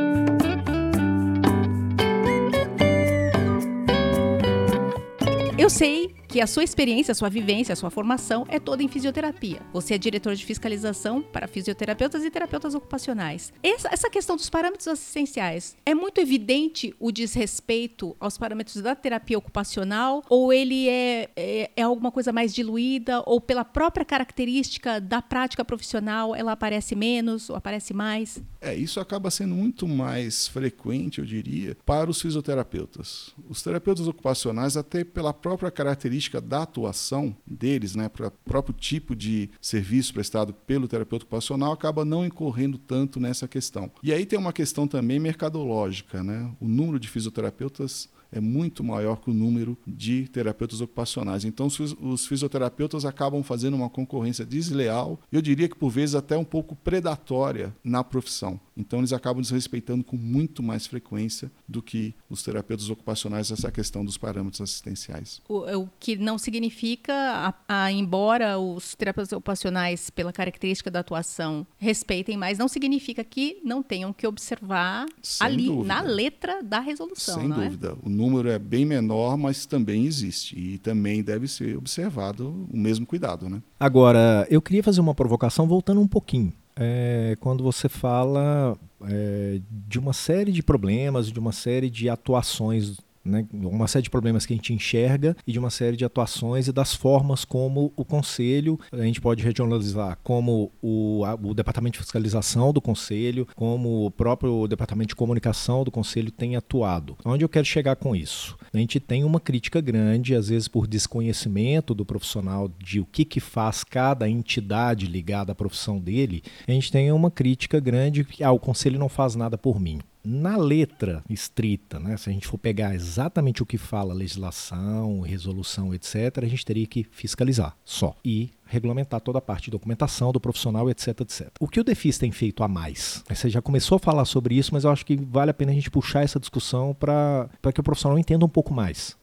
[5.68, 8.88] Eu sei que a sua experiência, a sua vivência, a sua formação é toda em
[8.88, 9.60] fisioterapia.
[9.74, 13.52] Você é diretor de fiscalização para fisioterapeutas e terapeutas ocupacionais.
[13.64, 19.36] Essa, essa questão dos parâmetros assistenciais, é muito evidente o desrespeito aos parâmetros da terapia
[19.36, 25.24] ocupacional ou ele é, é, é alguma coisa mais diluída ou pela própria característica da
[25.24, 28.40] prática profissional ela aparece menos ou aparece mais?
[28.62, 33.34] É, isso acaba sendo muito mais frequente, eu diria, para os fisioterapeutas.
[33.50, 38.76] Os terapeutas ocupacionais, até pela própria característica característica da atuação deles, né, para o próprio
[38.76, 43.92] tipo de serviço prestado pelo terapeuta ocupacional, acaba não incorrendo tanto nessa questão.
[44.04, 46.52] E aí tem uma questão também mercadológica, né?
[46.60, 51.46] O número de fisioterapeutas é muito maior que o número de terapeutas ocupacionais.
[51.46, 51.68] Então,
[52.02, 56.76] os fisioterapeutas acabam fazendo uma concorrência desleal, eu diria que por vezes até um pouco
[56.76, 58.60] predatória na profissão.
[58.76, 64.06] Então, eles acabam desrespeitando com muito mais frequência do que os terapeutas ocupacionais essa questão
[64.06, 65.42] dos parâmetros assistenciais.
[65.50, 71.66] O, o que não significa, a, a, embora os terapeutas ocupacionais, pela característica da atuação,
[71.78, 75.88] respeitem mais, não significa que não tenham que observar Sem ali, dúvida.
[75.88, 77.40] na letra da resolução.
[77.40, 77.56] Sem é?
[77.56, 77.98] dúvida.
[78.04, 78.10] É?
[78.18, 80.58] Número é bem menor, mas também existe.
[80.58, 83.48] E também deve ser observado o mesmo cuidado.
[83.48, 83.62] Né?
[83.80, 89.98] Agora, eu queria fazer uma provocação voltando um pouquinho é, quando você fala é, de
[89.98, 92.98] uma série de problemas, de uma série de atuações
[93.28, 96.68] né, uma série de problemas que a gente enxerga e de uma série de atuações
[96.68, 101.94] e das formas como o Conselho, a gente pode regionalizar como o, a, o Departamento
[101.94, 107.18] de Fiscalização do Conselho, como o próprio Departamento de Comunicação do Conselho tem atuado.
[107.26, 108.58] Onde eu quero chegar com isso?
[108.74, 113.26] A gente tem uma crítica grande, às vezes por desconhecimento do profissional de o que,
[113.26, 118.44] que faz cada entidade ligada à profissão dele, a gente tem uma crítica grande que
[118.44, 122.48] ah, o Conselho não faz nada por mim na letra estrita, né, se a gente
[122.48, 128.14] for pegar exatamente o que fala legislação, resolução, etc., a gente teria que fiscalizar só
[128.26, 131.48] e regulamentar toda a parte de documentação do profissional, etc, etc.
[131.62, 133.24] O que o Defis tem feito a mais?
[133.30, 135.76] Você já começou a falar sobre isso, mas eu acho que vale a pena a
[135.76, 139.16] gente puxar essa discussão para que o profissional entenda um pouco mais.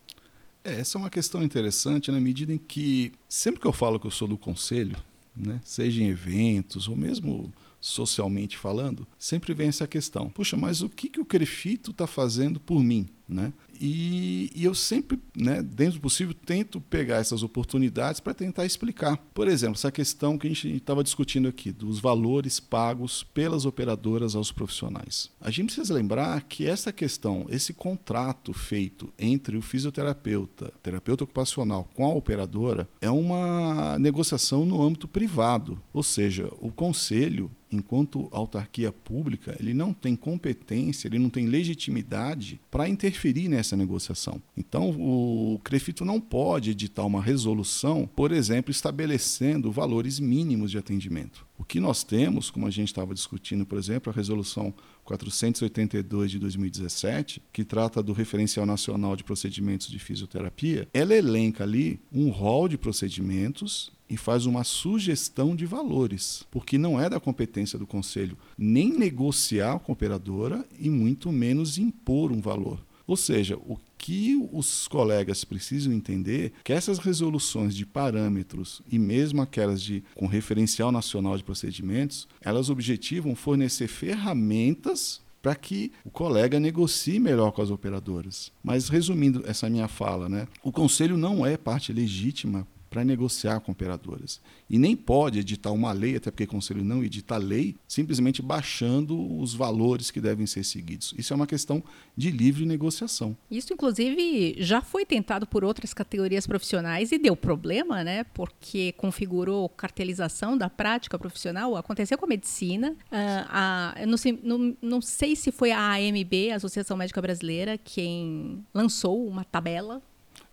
[0.64, 4.07] É, essa é uma questão interessante na medida em que, sempre que eu falo que
[4.07, 4.97] eu sou do conselho,
[5.37, 7.53] né, seja em eventos ou mesmo
[7.85, 12.59] socialmente falando, sempre vem essa questão: puxa, mas o que, que o Crefito está fazendo
[12.59, 13.07] por mim?
[13.27, 13.55] Né?
[13.81, 19.16] E, e, eu sempre, né, dentro do possível, tento pegar essas oportunidades para tentar explicar.
[19.33, 24.35] Por exemplo, essa questão que a gente estava discutindo aqui, dos valores pagos pelas operadoras
[24.35, 25.31] aos profissionais.
[25.40, 31.88] A gente precisa lembrar que essa questão, esse contrato feito entre o fisioterapeuta, terapeuta ocupacional,
[31.94, 35.81] com a operadora, é uma negociação no âmbito privado.
[35.94, 42.61] Ou seja, o conselho enquanto autarquia pública, ele não tem competência, ele não tem legitimidade
[42.70, 44.40] para interferir nessa negociação.
[44.57, 51.46] Então, o CREFITO não pode editar uma resolução, por exemplo, estabelecendo valores mínimos de atendimento.
[51.57, 54.74] O que nós temos, como a gente estava discutindo, por exemplo, a resolução
[55.05, 62.00] 482 de 2017, que trata do referencial nacional de procedimentos de fisioterapia, ela elenca ali
[62.12, 67.79] um rol de procedimentos e faz uma sugestão de valores, porque não é da competência
[67.79, 72.79] do conselho nem negociar com a operadora e muito menos impor um valor.
[73.07, 78.99] Ou seja, o que os colegas precisam entender é que essas resoluções de parâmetros e
[78.99, 86.11] mesmo aquelas de com referencial nacional de procedimentos, elas objetivam fornecer ferramentas para que o
[86.11, 88.51] colega negocie melhor com as operadoras.
[88.62, 93.72] Mas resumindo essa minha fala, né, o conselho não é parte legítima para negociar com
[93.72, 94.40] operadoras.
[94.70, 99.37] E nem pode editar uma lei, até porque o Conselho não edita lei, simplesmente baixando
[99.40, 101.12] os valores que devem ser seguidos.
[101.18, 101.83] Isso é uma questão
[102.16, 103.37] de livre negociação.
[103.50, 108.22] Isso, inclusive, já foi tentado por outras categorias profissionais e deu problema, né?
[108.33, 111.76] Porque configurou cartelização da prática profissional.
[111.76, 112.92] Aconteceu com a medicina.
[112.92, 117.20] Uh, a, eu não sei, não, não sei se foi a AMB, a Associação Médica
[117.20, 120.00] Brasileira, quem lançou uma tabela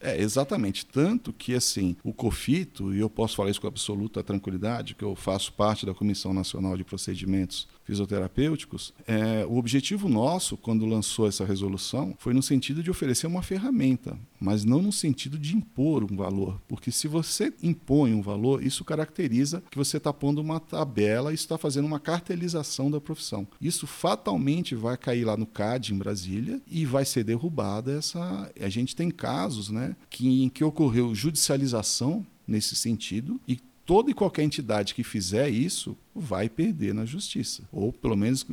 [0.02, 0.86] é, exatamente.
[0.86, 5.16] Tanto que, assim, o COFITO, e eu posso falar isso com absoluta tranquilidade, que eu
[5.16, 11.46] faço parte da Comissão Nacional de Procedimentos fisioterapêuticos, é, o objetivo nosso, quando lançou essa
[11.46, 16.16] resolução, foi no sentido de oferecer uma ferramenta, mas não no sentido de impor um
[16.16, 16.62] valor.
[16.68, 21.36] Porque se você impõe um valor, isso caracteriza que você está pondo uma tabela e
[21.36, 23.48] está fazendo uma cartelização da profissão.
[23.60, 28.52] Isso fatalmente vai cair lá no CAD em Brasília e vai ser derrubada essa.
[28.60, 34.14] A gente tem casos né, que, em que ocorreu judicialização nesse sentido e toda e
[34.14, 37.64] qualquer entidade que fizer isso vai perder na justiça.
[37.72, 38.46] Ou, pelo menos,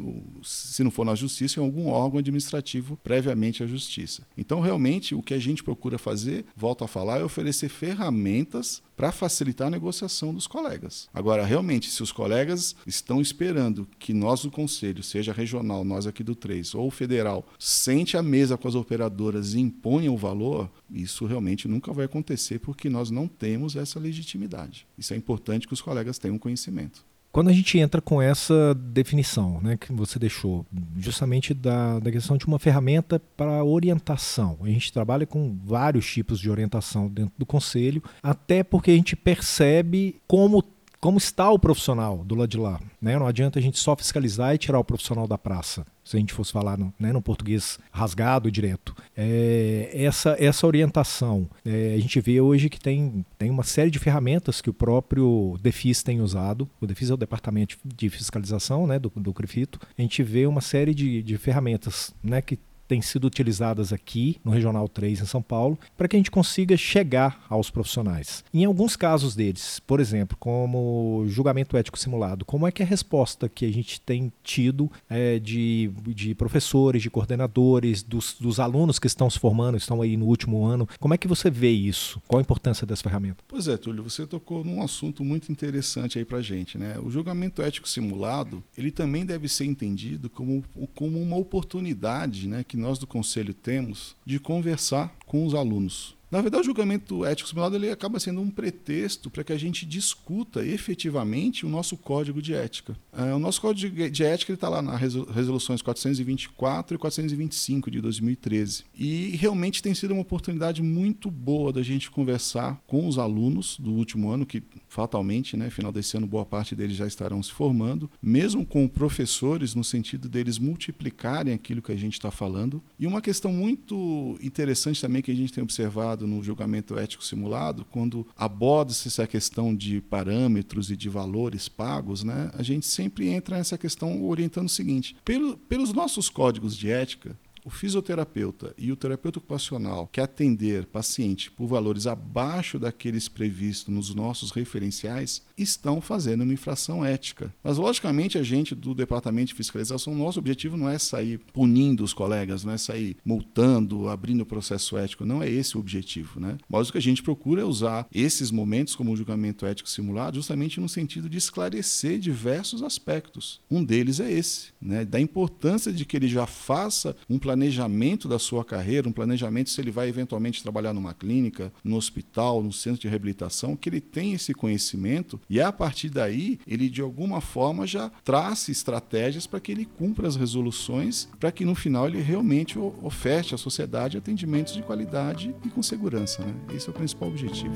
[0.42, 4.27] se não for na justiça, em algum órgão administrativo previamente à justiça.
[4.37, 9.12] Então, realmente, o que a gente procura fazer, volto a falar, é oferecer ferramentas para
[9.12, 11.09] facilitar a negociação dos colegas.
[11.14, 16.25] Agora, realmente, se os colegas estão esperando que nós do Conselho, seja regional, nós aqui
[16.25, 21.27] do 3, ou federal, sente a mesa com as operadoras e imponham o valor, isso
[21.27, 24.85] realmente nunca vai acontecer porque nós não temos essa legitimidade.
[24.99, 27.07] Isso é importante que os colegas tenham conhecimento.
[27.38, 32.37] Quando a gente entra com essa definição né, que você deixou, justamente da, da questão
[32.37, 37.46] de uma ferramenta para orientação, a gente trabalha com vários tipos de orientação dentro do
[37.46, 40.64] conselho, até porque a gente percebe como
[41.01, 42.81] como está o profissional do lado de lá.
[43.01, 43.19] Né?
[43.19, 46.33] Não adianta a gente só fiscalizar e tirar o profissional da praça, se a gente
[46.33, 48.95] fosse falar no, né, no português rasgado direto.
[49.17, 53.99] É, essa, essa orientação, é, a gente vê hoje que tem, tem uma série de
[53.99, 56.69] ferramentas que o próprio DEFIS tem usado.
[56.81, 59.79] O DEFIS é o Departamento de Fiscalização né, do, do CREFITO.
[59.97, 64.51] A gente vê uma série de, de ferramentas né, que têm sido utilizadas aqui no
[64.51, 68.42] Regional 3 em São Paulo, para que a gente consiga chegar aos profissionais.
[68.53, 72.88] Em alguns casos deles, por exemplo, como julgamento ético simulado, como é que é a
[72.88, 78.98] resposta que a gente tem tido é, de, de professores, de coordenadores, dos, dos alunos
[78.98, 82.20] que estão se formando, estão aí no último ano, como é que você vê isso?
[82.27, 83.44] Qual a importância dessa ferramenta?
[83.46, 86.98] Pois é, Túlio, você tocou num assunto muito interessante aí para gente, né?
[87.03, 92.77] O julgamento ético simulado, ele também deve ser entendido como, como uma oportunidade, né, que
[92.79, 96.18] nós do Conselho temos de conversar com os alunos.
[96.31, 99.87] Na verdade, o julgamento ético simulado ele acaba sendo um pretexto para que a gente
[99.87, 102.97] discuta efetivamente o nosso código de ética.
[103.12, 108.85] É, o nosso código de ética está lá nas resoluções 424 e 425 de 2013.
[108.95, 113.93] E realmente tem sido uma oportunidade muito boa da gente conversar com os alunos do
[113.93, 118.11] último ano, que fatalmente, né, final desse ano, boa parte deles já estarão se formando,
[118.21, 122.83] mesmo com professores, no sentido deles multiplicarem aquilo que a gente está falando.
[122.99, 127.85] E uma questão muito interessante também que a gente tem observado no julgamento ético simulado,
[127.85, 133.57] quando aborda-se essa questão de parâmetros e de valores pagos, né, a gente sempre entra
[133.57, 138.97] nessa questão orientando o seguinte: pelo, pelos nossos códigos de ética, o fisioterapeuta e o
[138.97, 146.42] terapeuta ocupacional que atender paciente por valores abaixo daqueles previstos nos nossos referenciais estão fazendo
[146.42, 147.53] uma infração ética.
[147.62, 152.12] Mas, logicamente, a gente do Departamento de Fiscalização, nosso objetivo não é sair punindo os
[152.12, 156.40] colegas, não é sair multando, abrindo processo ético, não é esse o objetivo.
[156.40, 156.59] Né?
[156.68, 160.81] Mas o que a gente procura é usar esses momentos como julgamento ético simulado justamente
[160.81, 163.61] no sentido de esclarecer diversos aspectos.
[163.71, 165.05] Um deles é esse, né?
[165.05, 169.81] da importância de que ele já faça um planejamento da sua carreira, um planejamento se
[169.81, 174.37] ele vai eventualmente trabalhar numa clínica, no hospital, no centro de reabilitação, que ele tenha
[174.37, 179.73] esse conhecimento e a partir daí ele de alguma forma já trace estratégias para que
[179.73, 184.83] ele cumpra as resoluções, para que no final ele realmente oferte à sociedade atendimentos de
[184.83, 186.45] qualidade e com segurança.
[186.45, 186.55] Né?
[186.75, 187.75] Esse é o principal objetivo.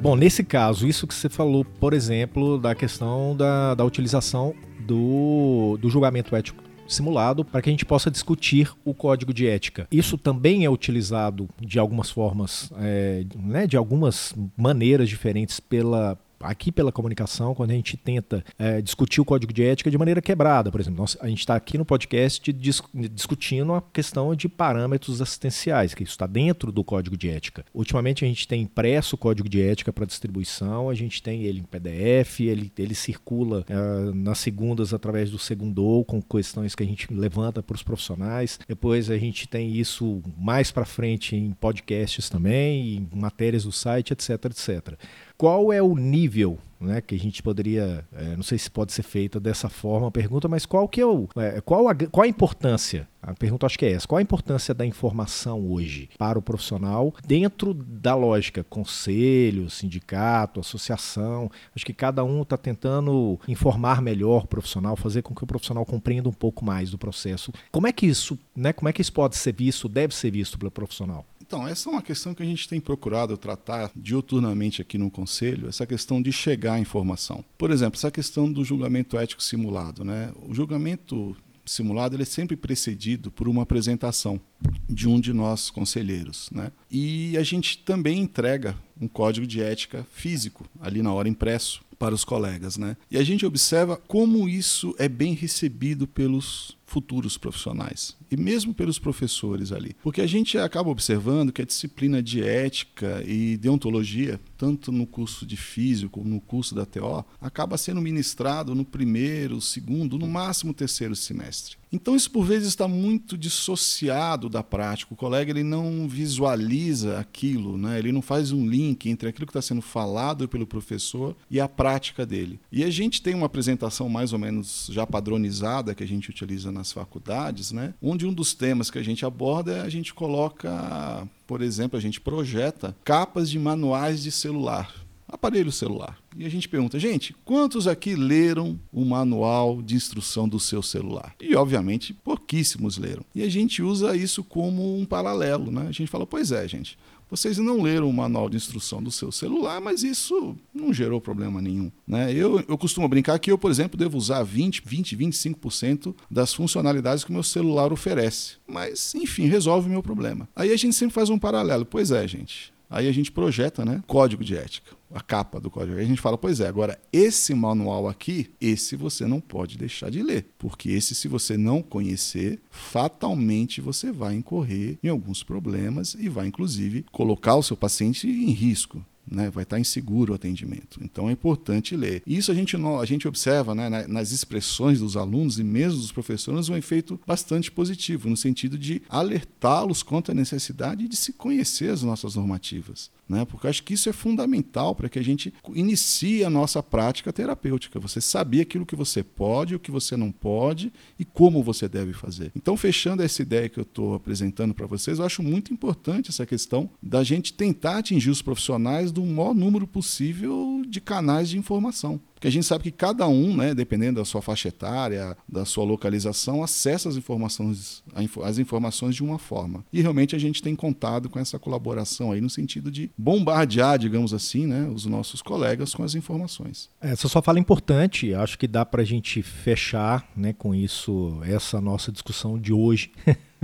[0.00, 5.76] Bom, nesse caso, isso que você falou, por exemplo, da questão da, da utilização do,
[5.80, 9.86] do julgamento ético simulado para que a gente possa discutir o código de ética.
[9.90, 16.18] Isso também é utilizado de algumas formas, é, né, de algumas maneiras diferentes pela
[16.50, 20.22] aqui pela comunicação, quando a gente tenta é, discutir o código de ética de maneira
[20.22, 20.70] quebrada.
[20.70, 22.82] Por exemplo, nós, a gente está aqui no podcast dis,
[23.12, 27.64] discutindo a questão de parâmetros assistenciais, que isso está dentro do código de ética.
[27.74, 31.60] Ultimamente a gente tem impresso o código de ética para distribuição, a gente tem ele
[31.60, 36.86] em PDF, ele, ele circula é, nas segundas através do Segundou, com questões que a
[36.86, 38.58] gente levanta para os profissionais.
[38.68, 44.12] Depois a gente tem isso mais para frente em podcasts também, em matérias do site,
[44.12, 44.98] etc, etc.
[45.36, 49.02] Qual é o nível né, que a gente poderia, é, não sei se pode ser
[49.02, 52.28] feita dessa forma a pergunta, mas qual que é o, é, qual, a, qual a
[52.28, 53.08] importância?
[53.22, 54.06] A pergunta acho que é essa.
[54.06, 61.50] Qual a importância da informação hoje para o profissional dentro da lógica conselho, sindicato, associação?
[61.74, 65.84] Acho que cada um está tentando informar melhor o profissional, fazer com que o profissional
[65.84, 67.52] compreenda um pouco mais do processo.
[67.72, 70.56] Como é que isso, né, como é que isso pode ser visto, deve ser visto
[70.56, 71.26] pelo profissional?
[71.46, 75.68] Então, essa é uma questão que a gente tem procurado tratar diuturnamente aqui no Conselho,
[75.68, 77.44] essa questão de chegar à informação.
[77.56, 80.04] Por exemplo, essa questão do julgamento ético simulado.
[80.04, 80.32] Né?
[80.48, 84.40] O julgamento simulado ele é sempre precedido por uma apresentação
[84.88, 86.48] de um de nós conselheiros.
[86.50, 86.72] Né?
[86.90, 92.14] E a gente também entrega um código de ética físico, ali na hora impresso, para
[92.14, 92.76] os colegas.
[92.76, 92.96] Né?
[93.08, 98.98] E a gente observa como isso é bem recebido pelos futuros profissionais e mesmo pelos
[98.98, 99.94] professores ali.
[100.02, 105.44] Porque a gente acaba observando que a disciplina de ética e deontologia, tanto no curso
[105.44, 110.72] de físico como no curso da TO, acaba sendo ministrado no primeiro, segundo, no máximo
[110.72, 111.76] terceiro semestre.
[111.92, 115.14] Então isso por vezes está muito dissociado da prática.
[115.14, 117.98] O colega ele não visualiza aquilo, né?
[117.98, 121.68] ele não faz um link entre aquilo que está sendo falado pelo professor e a
[121.68, 122.60] prática dele.
[122.70, 126.72] E a gente tem uma apresentação mais ou menos já padronizada que a gente utiliza
[126.72, 127.94] nas faculdades, né?
[128.02, 132.02] onde um dos temas que a gente aborda é a gente coloca, por exemplo, a
[132.02, 136.18] gente projeta capas de manuais de celular aparelho celular.
[136.36, 141.34] E a gente pergunta, gente, quantos aqui leram o manual de instrução do seu celular?
[141.40, 143.24] E, obviamente, pouquíssimos leram.
[143.34, 145.86] E a gente usa isso como um paralelo, né?
[145.88, 146.98] A gente fala, pois é, gente,
[147.28, 151.60] vocês não leram o manual de instrução do seu celular, mas isso não gerou problema
[151.60, 151.90] nenhum.
[152.06, 152.32] Né?
[152.32, 157.24] Eu, eu costumo brincar que eu, por exemplo, devo usar 20, 20, 25% das funcionalidades
[157.24, 158.54] que o meu celular oferece.
[158.66, 160.48] Mas, enfim, resolve o meu problema.
[160.54, 161.84] Aí a gente sempre faz um paralelo.
[161.84, 162.72] Pois é, gente.
[162.88, 164.02] Aí a gente projeta, né?
[164.06, 165.98] Código de ética, a capa do código.
[165.98, 170.10] Aí a gente fala, pois é, agora esse manual aqui, esse você não pode deixar
[170.10, 176.14] de ler, porque esse se você não conhecer, fatalmente você vai incorrer em alguns problemas
[176.14, 181.00] e vai inclusive colocar o seu paciente em risco né, vai estar inseguro o atendimento.
[181.02, 182.22] Então é importante ler.
[182.26, 186.68] Isso a gente, a gente observa né, nas expressões dos alunos e mesmo dos professores
[186.68, 192.02] um efeito bastante positivo, no sentido de alertá-los quanto à necessidade de se conhecer as
[192.02, 193.44] nossas normativas né?
[193.44, 197.32] porque eu acho que isso é fundamental para que a gente inicie a nossa prática
[197.32, 197.98] terapêutica.
[197.98, 202.12] Você saber aquilo que você pode, o que você não pode e como você deve
[202.12, 202.52] fazer.
[202.54, 206.46] Então, fechando essa ideia que eu estou apresentando para vocês, eu acho muito importante essa
[206.46, 212.20] questão da gente tentar atingir os profissionais do maior número possível de canais de informação.
[212.46, 215.84] Porque a gente sabe que cada um, né, dependendo da sua faixa etária, da sua
[215.84, 218.04] localização, acessa as informações,
[218.44, 219.84] as informações de uma forma.
[219.92, 224.32] E realmente a gente tem contado com essa colaboração aí no sentido de bombardear, digamos
[224.32, 226.88] assim, né, os nossos colegas com as informações.
[227.00, 231.80] Essa só fala importante, acho que dá para a gente fechar né, com isso essa
[231.80, 233.10] nossa discussão de hoje.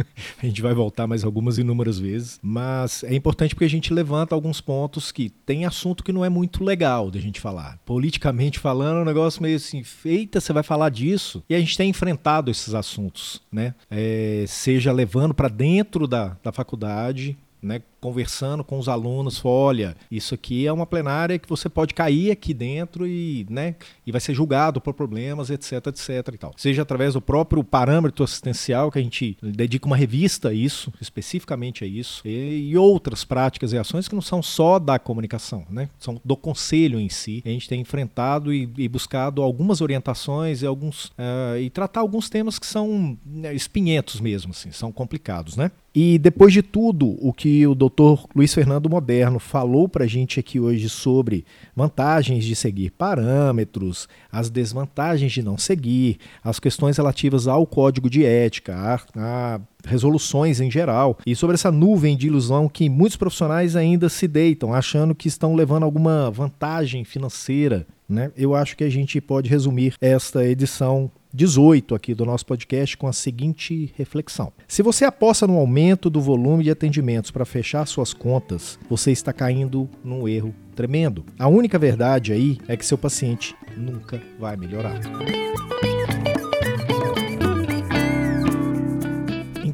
[0.42, 4.34] a gente vai voltar mais algumas inúmeras vezes, mas é importante porque a gente levanta
[4.34, 7.78] alguns pontos que tem assunto que não é muito legal da gente falar.
[7.84, 11.76] Politicamente falando, é um negócio meio assim, feita, você vai falar disso, e a gente
[11.76, 13.74] tem enfrentado esses assuntos, né?
[13.90, 20.34] É, seja levando para dentro da, da faculdade, né, conversando com os alunos, olha, isso
[20.34, 24.34] aqui é uma plenária que você pode cair aqui dentro e, né, e vai ser
[24.34, 26.52] julgado por problemas, etc, etc e tal.
[26.56, 31.84] Seja através do próprio parâmetro assistencial que a gente dedica uma revista a isso, especificamente
[31.84, 35.88] a isso, e, e outras práticas e ações que não são só da comunicação, né,
[35.96, 37.40] são do conselho em si.
[37.46, 42.28] A gente tem enfrentado e, e buscado algumas orientações e alguns uh, e tratar alguns
[42.28, 45.70] temas que são né, espinhentos mesmo, assim, são complicados, né?
[45.94, 47.91] E depois de tudo o que o doutor
[48.34, 51.44] Luiz Fernando Moderno falou para a gente aqui hoje sobre
[51.76, 58.24] vantagens de seguir parâmetros, as desvantagens de não seguir, as questões relativas ao código de
[58.24, 63.76] ética, a, a resoluções em geral, e sobre essa nuvem de ilusão que muitos profissionais
[63.76, 67.86] ainda se deitam, achando que estão levando alguma vantagem financeira.
[68.08, 68.30] Né?
[68.36, 73.06] Eu acho que a gente pode resumir esta edição 18 aqui do nosso podcast com
[73.06, 78.12] a seguinte reflexão: Se você aposta no aumento do volume de atendimentos para fechar suas
[78.12, 81.24] contas, você está caindo num erro tremendo.
[81.38, 85.00] A única verdade aí é que seu paciente nunca vai melhorar.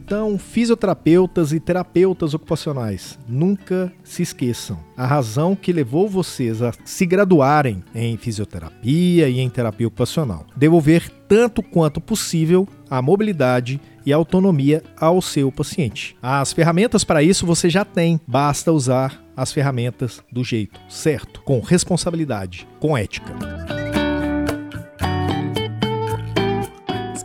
[0.09, 4.79] Então, fisioterapeutas e terapeutas ocupacionais, nunca se esqueçam.
[4.97, 10.47] A razão que levou vocês a se graduarem em fisioterapia e em terapia ocupacional.
[10.57, 16.17] Devolver tanto quanto possível a mobilidade e autonomia ao seu paciente.
[16.23, 21.61] As ferramentas para isso você já tem, basta usar as ferramentas do jeito certo, com
[21.61, 23.78] responsabilidade, com ética.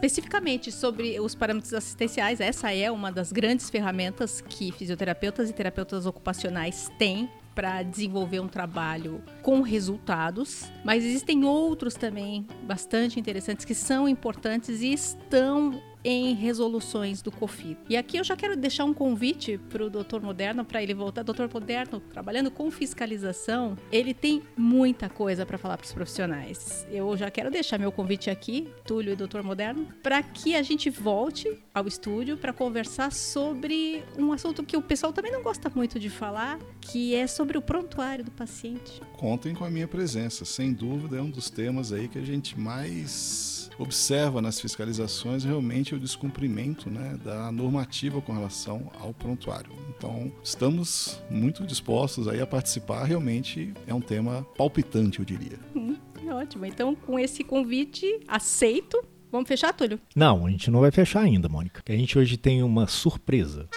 [0.04, 6.06] Especificamente sobre os parâmetros assistenciais, essa é uma das grandes ferramentas que fisioterapeutas e terapeutas
[6.06, 13.74] ocupacionais têm para desenvolver um trabalho com resultados, mas existem outros também bastante interessantes que
[13.74, 17.78] são importantes e estão em resoluções do COFI.
[17.90, 21.24] E aqui eu já quero deixar um convite para o doutor Moderno, para ele voltar.
[21.24, 26.86] Doutor Moderno, trabalhando com fiscalização, ele tem muita coisa para falar para os profissionais.
[26.92, 30.90] Eu já quero deixar meu convite aqui, Túlio e doutor Moderno, para que a gente
[30.90, 36.00] volte ao estúdio para conversar sobre um assunto que o pessoal também não gosta muito
[36.00, 39.02] de falar, que é sobre o prontuário do paciente.
[39.18, 42.60] Contem com a minha presença, sem dúvida é um dos temas aí que a gente
[42.60, 49.72] mais observa nas fiscalizações realmente o descumprimento né, da normativa com relação ao prontuário.
[49.98, 55.58] Então, estamos muito dispostos aí a participar, realmente é um tema palpitante, eu diria.
[55.76, 55.96] Hum,
[56.30, 56.66] ótimo.
[56.66, 60.00] Então, com esse convite aceito, vamos fechar, Túlio?
[60.16, 61.82] Não, a gente não vai fechar ainda, Mônica.
[61.88, 63.68] A gente hoje tem uma surpresa.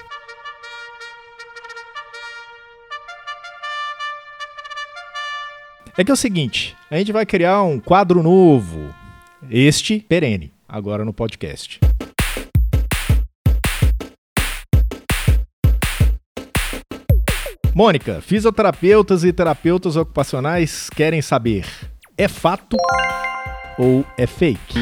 [5.99, 8.94] É que é o seguinte, a gente vai criar um quadro novo
[9.51, 11.80] este perene, agora no podcast.
[17.74, 21.64] Mônica, fisioterapeutas e terapeutas ocupacionais querem saber:
[22.18, 22.76] é fato
[23.78, 24.78] ou é fake?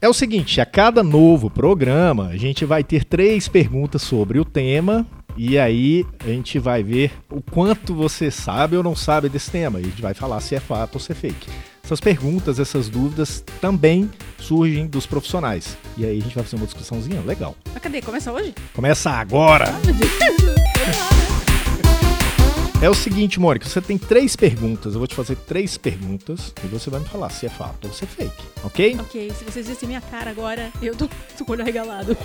[0.00, 4.44] É o seguinte, a cada novo programa, a gente vai ter três perguntas sobre o
[4.44, 5.06] tema
[5.36, 9.80] e aí a gente vai ver o quanto você sabe ou não sabe desse tema.
[9.80, 11.48] E a gente vai falar se é fato ou se é fake.
[11.82, 15.76] Essas perguntas, essas dúvidas também surgem dos profissionais.
[15.96, 17.54] E aí a gente vai fazer uma discussãozinha legal.
[17.72, 18.00] Mas cadê?
[18.00, 18.54] Começa hoje?
[18.72, 19.66] Começa agora!
[22.80, 24.92] É o seguinte, Mônica, você tem três perguntas.
[24.92, 27.92] Eu vou te fazer três perguntas e você vai me falar se é fato ou
[27.92, 28.96] se é fake, ok?
[29.00, 31.08] Ok, se vocês vissem minha cara agora, eu tô,
[31.38, 32.16] tô com o olho arregalado.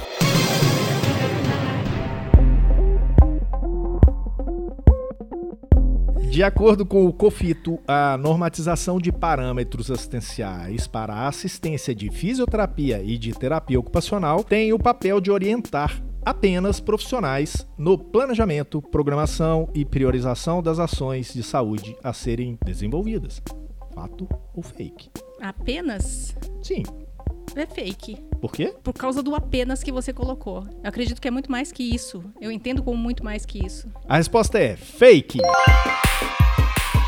[6.40, 13.04] De acordo com o COFITO, a normatização de parâmetros assistenciais para a assistência de fisioterapia
[13.04, 19.84] e de terapia ocupacional tem o papel de orientar apenas profissionais no planejamento, programação e
[19.84, 23.42] priorização das ações de saúde a serem desenvolvidas.
[23.94, 24.26] Fato
[24.56, 25.10] ou fake?
[25.42, 26.38] Apenas?
[26.64, 26.84] Sim.
[27.56, 28.18] É fake.
[28.40, 28.74] Por quê?
[28.84, 30.66] Por causa do apenas que você colocou.
[30.84, 32.24] Eu acredito que é muito mais que isso.
[32.40, 33.92] Eu entendo como muito mais que isso.
[34.08, 35.40] A resposta é fake.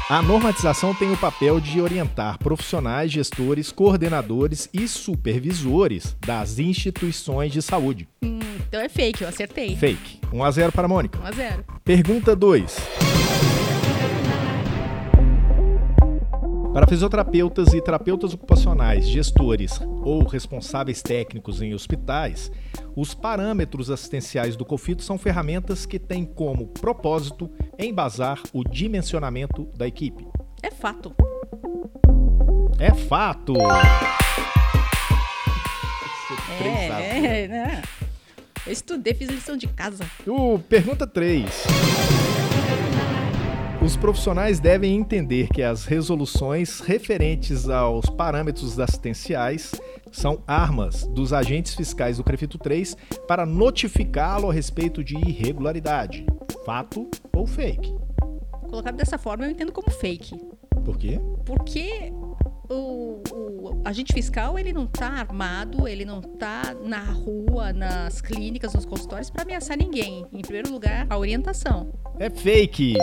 [0.10, 7.62] A normatização tem o papel de orientar profissionais, gestores, coordenadores e supervisores das instituições de
[7.62, 8.10] saúde.
[8.22, 9.78] Hum, então é fake, eu acertei.
[9.78, 10.20] Fake.
[10.34, 11.18] 1 a 0 para a Mônica.
[11.18, 11.66] 1 a 0.
[11.86, 12.76] Pergunta 2.
[16.74, 22.50] Para fisioterapeutas e terapeutas ocupacionais, gestores ou responsáveis técnicos em hospitais,
[22.96, 29.86] os parâmetros assistenciais do COFITO são ferramentas que têm como propósito embasar o dimensionamento da
[29.86, 30.26] equipe.
[30.64, 31.14] É fato.
[32.80, 33.54] É fato!
[36.62, 37.82] É, é, né?
[38.66, 40.06] Eu estudei, fiz lição de casa.
[40.26, 42.31] Uh, pergunta 3.
[43.84, 49.72] Os profissionais devem entender que as resoluções referentes aos parâmetros assistenciais
[50.12, 52.96] são armas dos agentes fiscais do CREFITO 3
[53.28, 56.28] para notificá-lo a respeito de irregularidade.
[56.64, 57.96] Fato ou fake?
[58.70, 60.38] Colocado dessa forma, eu entendo como fake.
[60.86, 61.20] Por quê?
[61.44, 62.14] Porque
[62.72, 68.74] o, o, agente fiscal ele não está armado, ele não está na rua, nas clínicas,
[68.74, 70.26] nos consultórios para ameaçar ninguém.
[70.32, 71.94] Em primeiro lugar, a orientação.
[72.20, 72.96] É fake!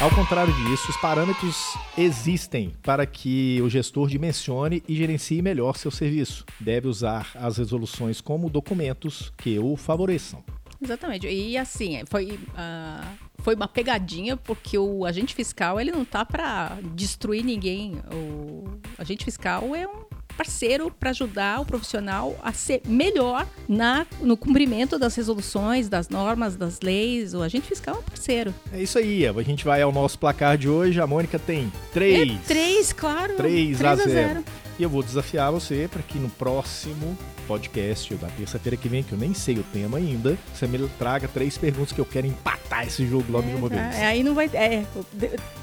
[0.00, 1.56] Ao contrário disso, os parâmetros
[1.96, 6.44] existem para que o gestor dimensione e gerencie melhor seu serviço.
[6.58, 10.42] Deve usar as resoluções como documentos que o favoreçam.
[10.82, 11.28] Exatamente.
[11.28, 16.78] E assim, foi, uh, foi uma pegadinha porque o agente fiscal ele não tá para
[16.94, 18.00] destruir ninguém.
[18.12, 18.64] O
[18.98, 24.98] agente fiscal é um parceiro para ajudar o profissional a ser melhor na, no cumprimento
[24.98, 27.34] das resoluções, das normas, das leis.
[27.34, 28.54] O agente fiscal é um parceiro.
[28.72, 31.00] É isso aí, a gente vai ao nosso placar de hoje.
[31.00, 32.30] A Mônica tem três.
[32.30, 33.36] É três, claro.
[33.36, 34.44] 3, 3 a 0.
[34.78, 37.16] E eu vou desafiar você para que no próximo
[37.46, 41.28] podcast da terça-feira que vem, que eu nem sei o tema ainda, você me traga
[41.28, 43.76] três perguntas que eu quero empatar esse jogo logo é, de uma tá.
[43.76, 43.96] vez.
[43.96, 44.50] É, aí não vai.
[44.54, 44.84] É,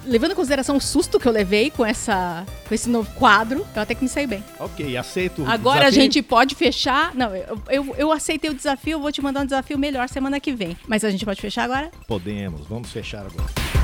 [0.06, 3.82] levando em consideração o susto que eu levei com, essa, com esse novo quadro, eu
[3.82, 4.44] até que me saí bem.
[4.60, 5.44] Ok, aceito.
[5.46, 7.16] Agora a gente pode fechar.
[7.16, 10.52] Não, eu, eu, eu aceitei o desafio, vou te mandar um desafio melhor semana que
[10.54, 10.78] vem.
[10.88, 11.90] Mas a gente pode fechar agora?
[12.08, 13.79] Podemos, vamos fechar agora.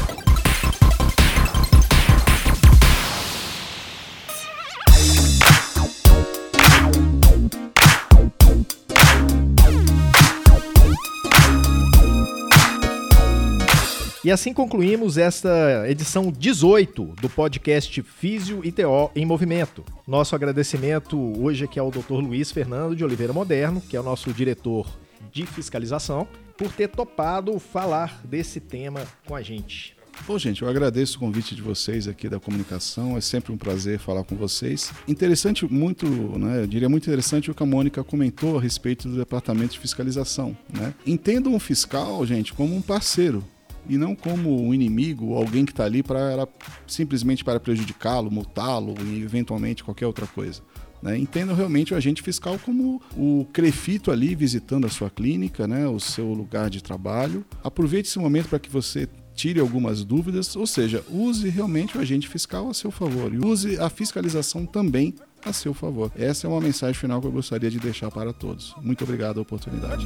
[14.25, 19.85] E assim concluímos esta edição 18 do podcast Físio e TO em Movimento.
[20.07, 22.13] Nosso agradecimento hoje aqui ao Dr.
[22.13, 24.89] Luiz Fernando de Oliveira Moderno, que é o nosso diretor
[25.31, 29.95] de fiscalização, por ter topado falar desse tema com a gente.
[30.25, 33.15] Bom, gente, eu agradeço o convite de vocês aqui da comunicação.
[33.15, 34.91] É sempre um prazer falar com vocês.
[35.07, 36.61] Interessante, muito, né?
[36.61, 40.57] Eu diria muito interessante o que a Mônica comentou a respeito do departamento de fiscalização.
[40.73, 40.95] Né?
[41.05, 43.43] O fiscal, gente, como um parceiro
[43.87, 46.47] e não como um inimigo ou alguém que está ali para
[46.87, 50.61] simplesmente para prejudicá-lo, multá-lo e eventualmente qualquer outra coisa.
[51.01, 51.23] Né?
[51.55, 55.87] Realmente o agente fiscal como o crefito ali visitando a sua clínica, né?
[55.87, 57.45] o seu lugar de trabalho.
[57.63, 62.27] Aproveite esse momento para que você tire algumas dúvidas, ou seja, use realmente o agente
[62.27, 65.13] fiscal a seu favor e use a fiscalização também
[65.45, 66.11] a seu favor.
[66.15, 68.73] Essa é uma mensagem final que eu gostaria de deixar para todos.
[68.81, 70.05] Muito obrigado a oportunidade.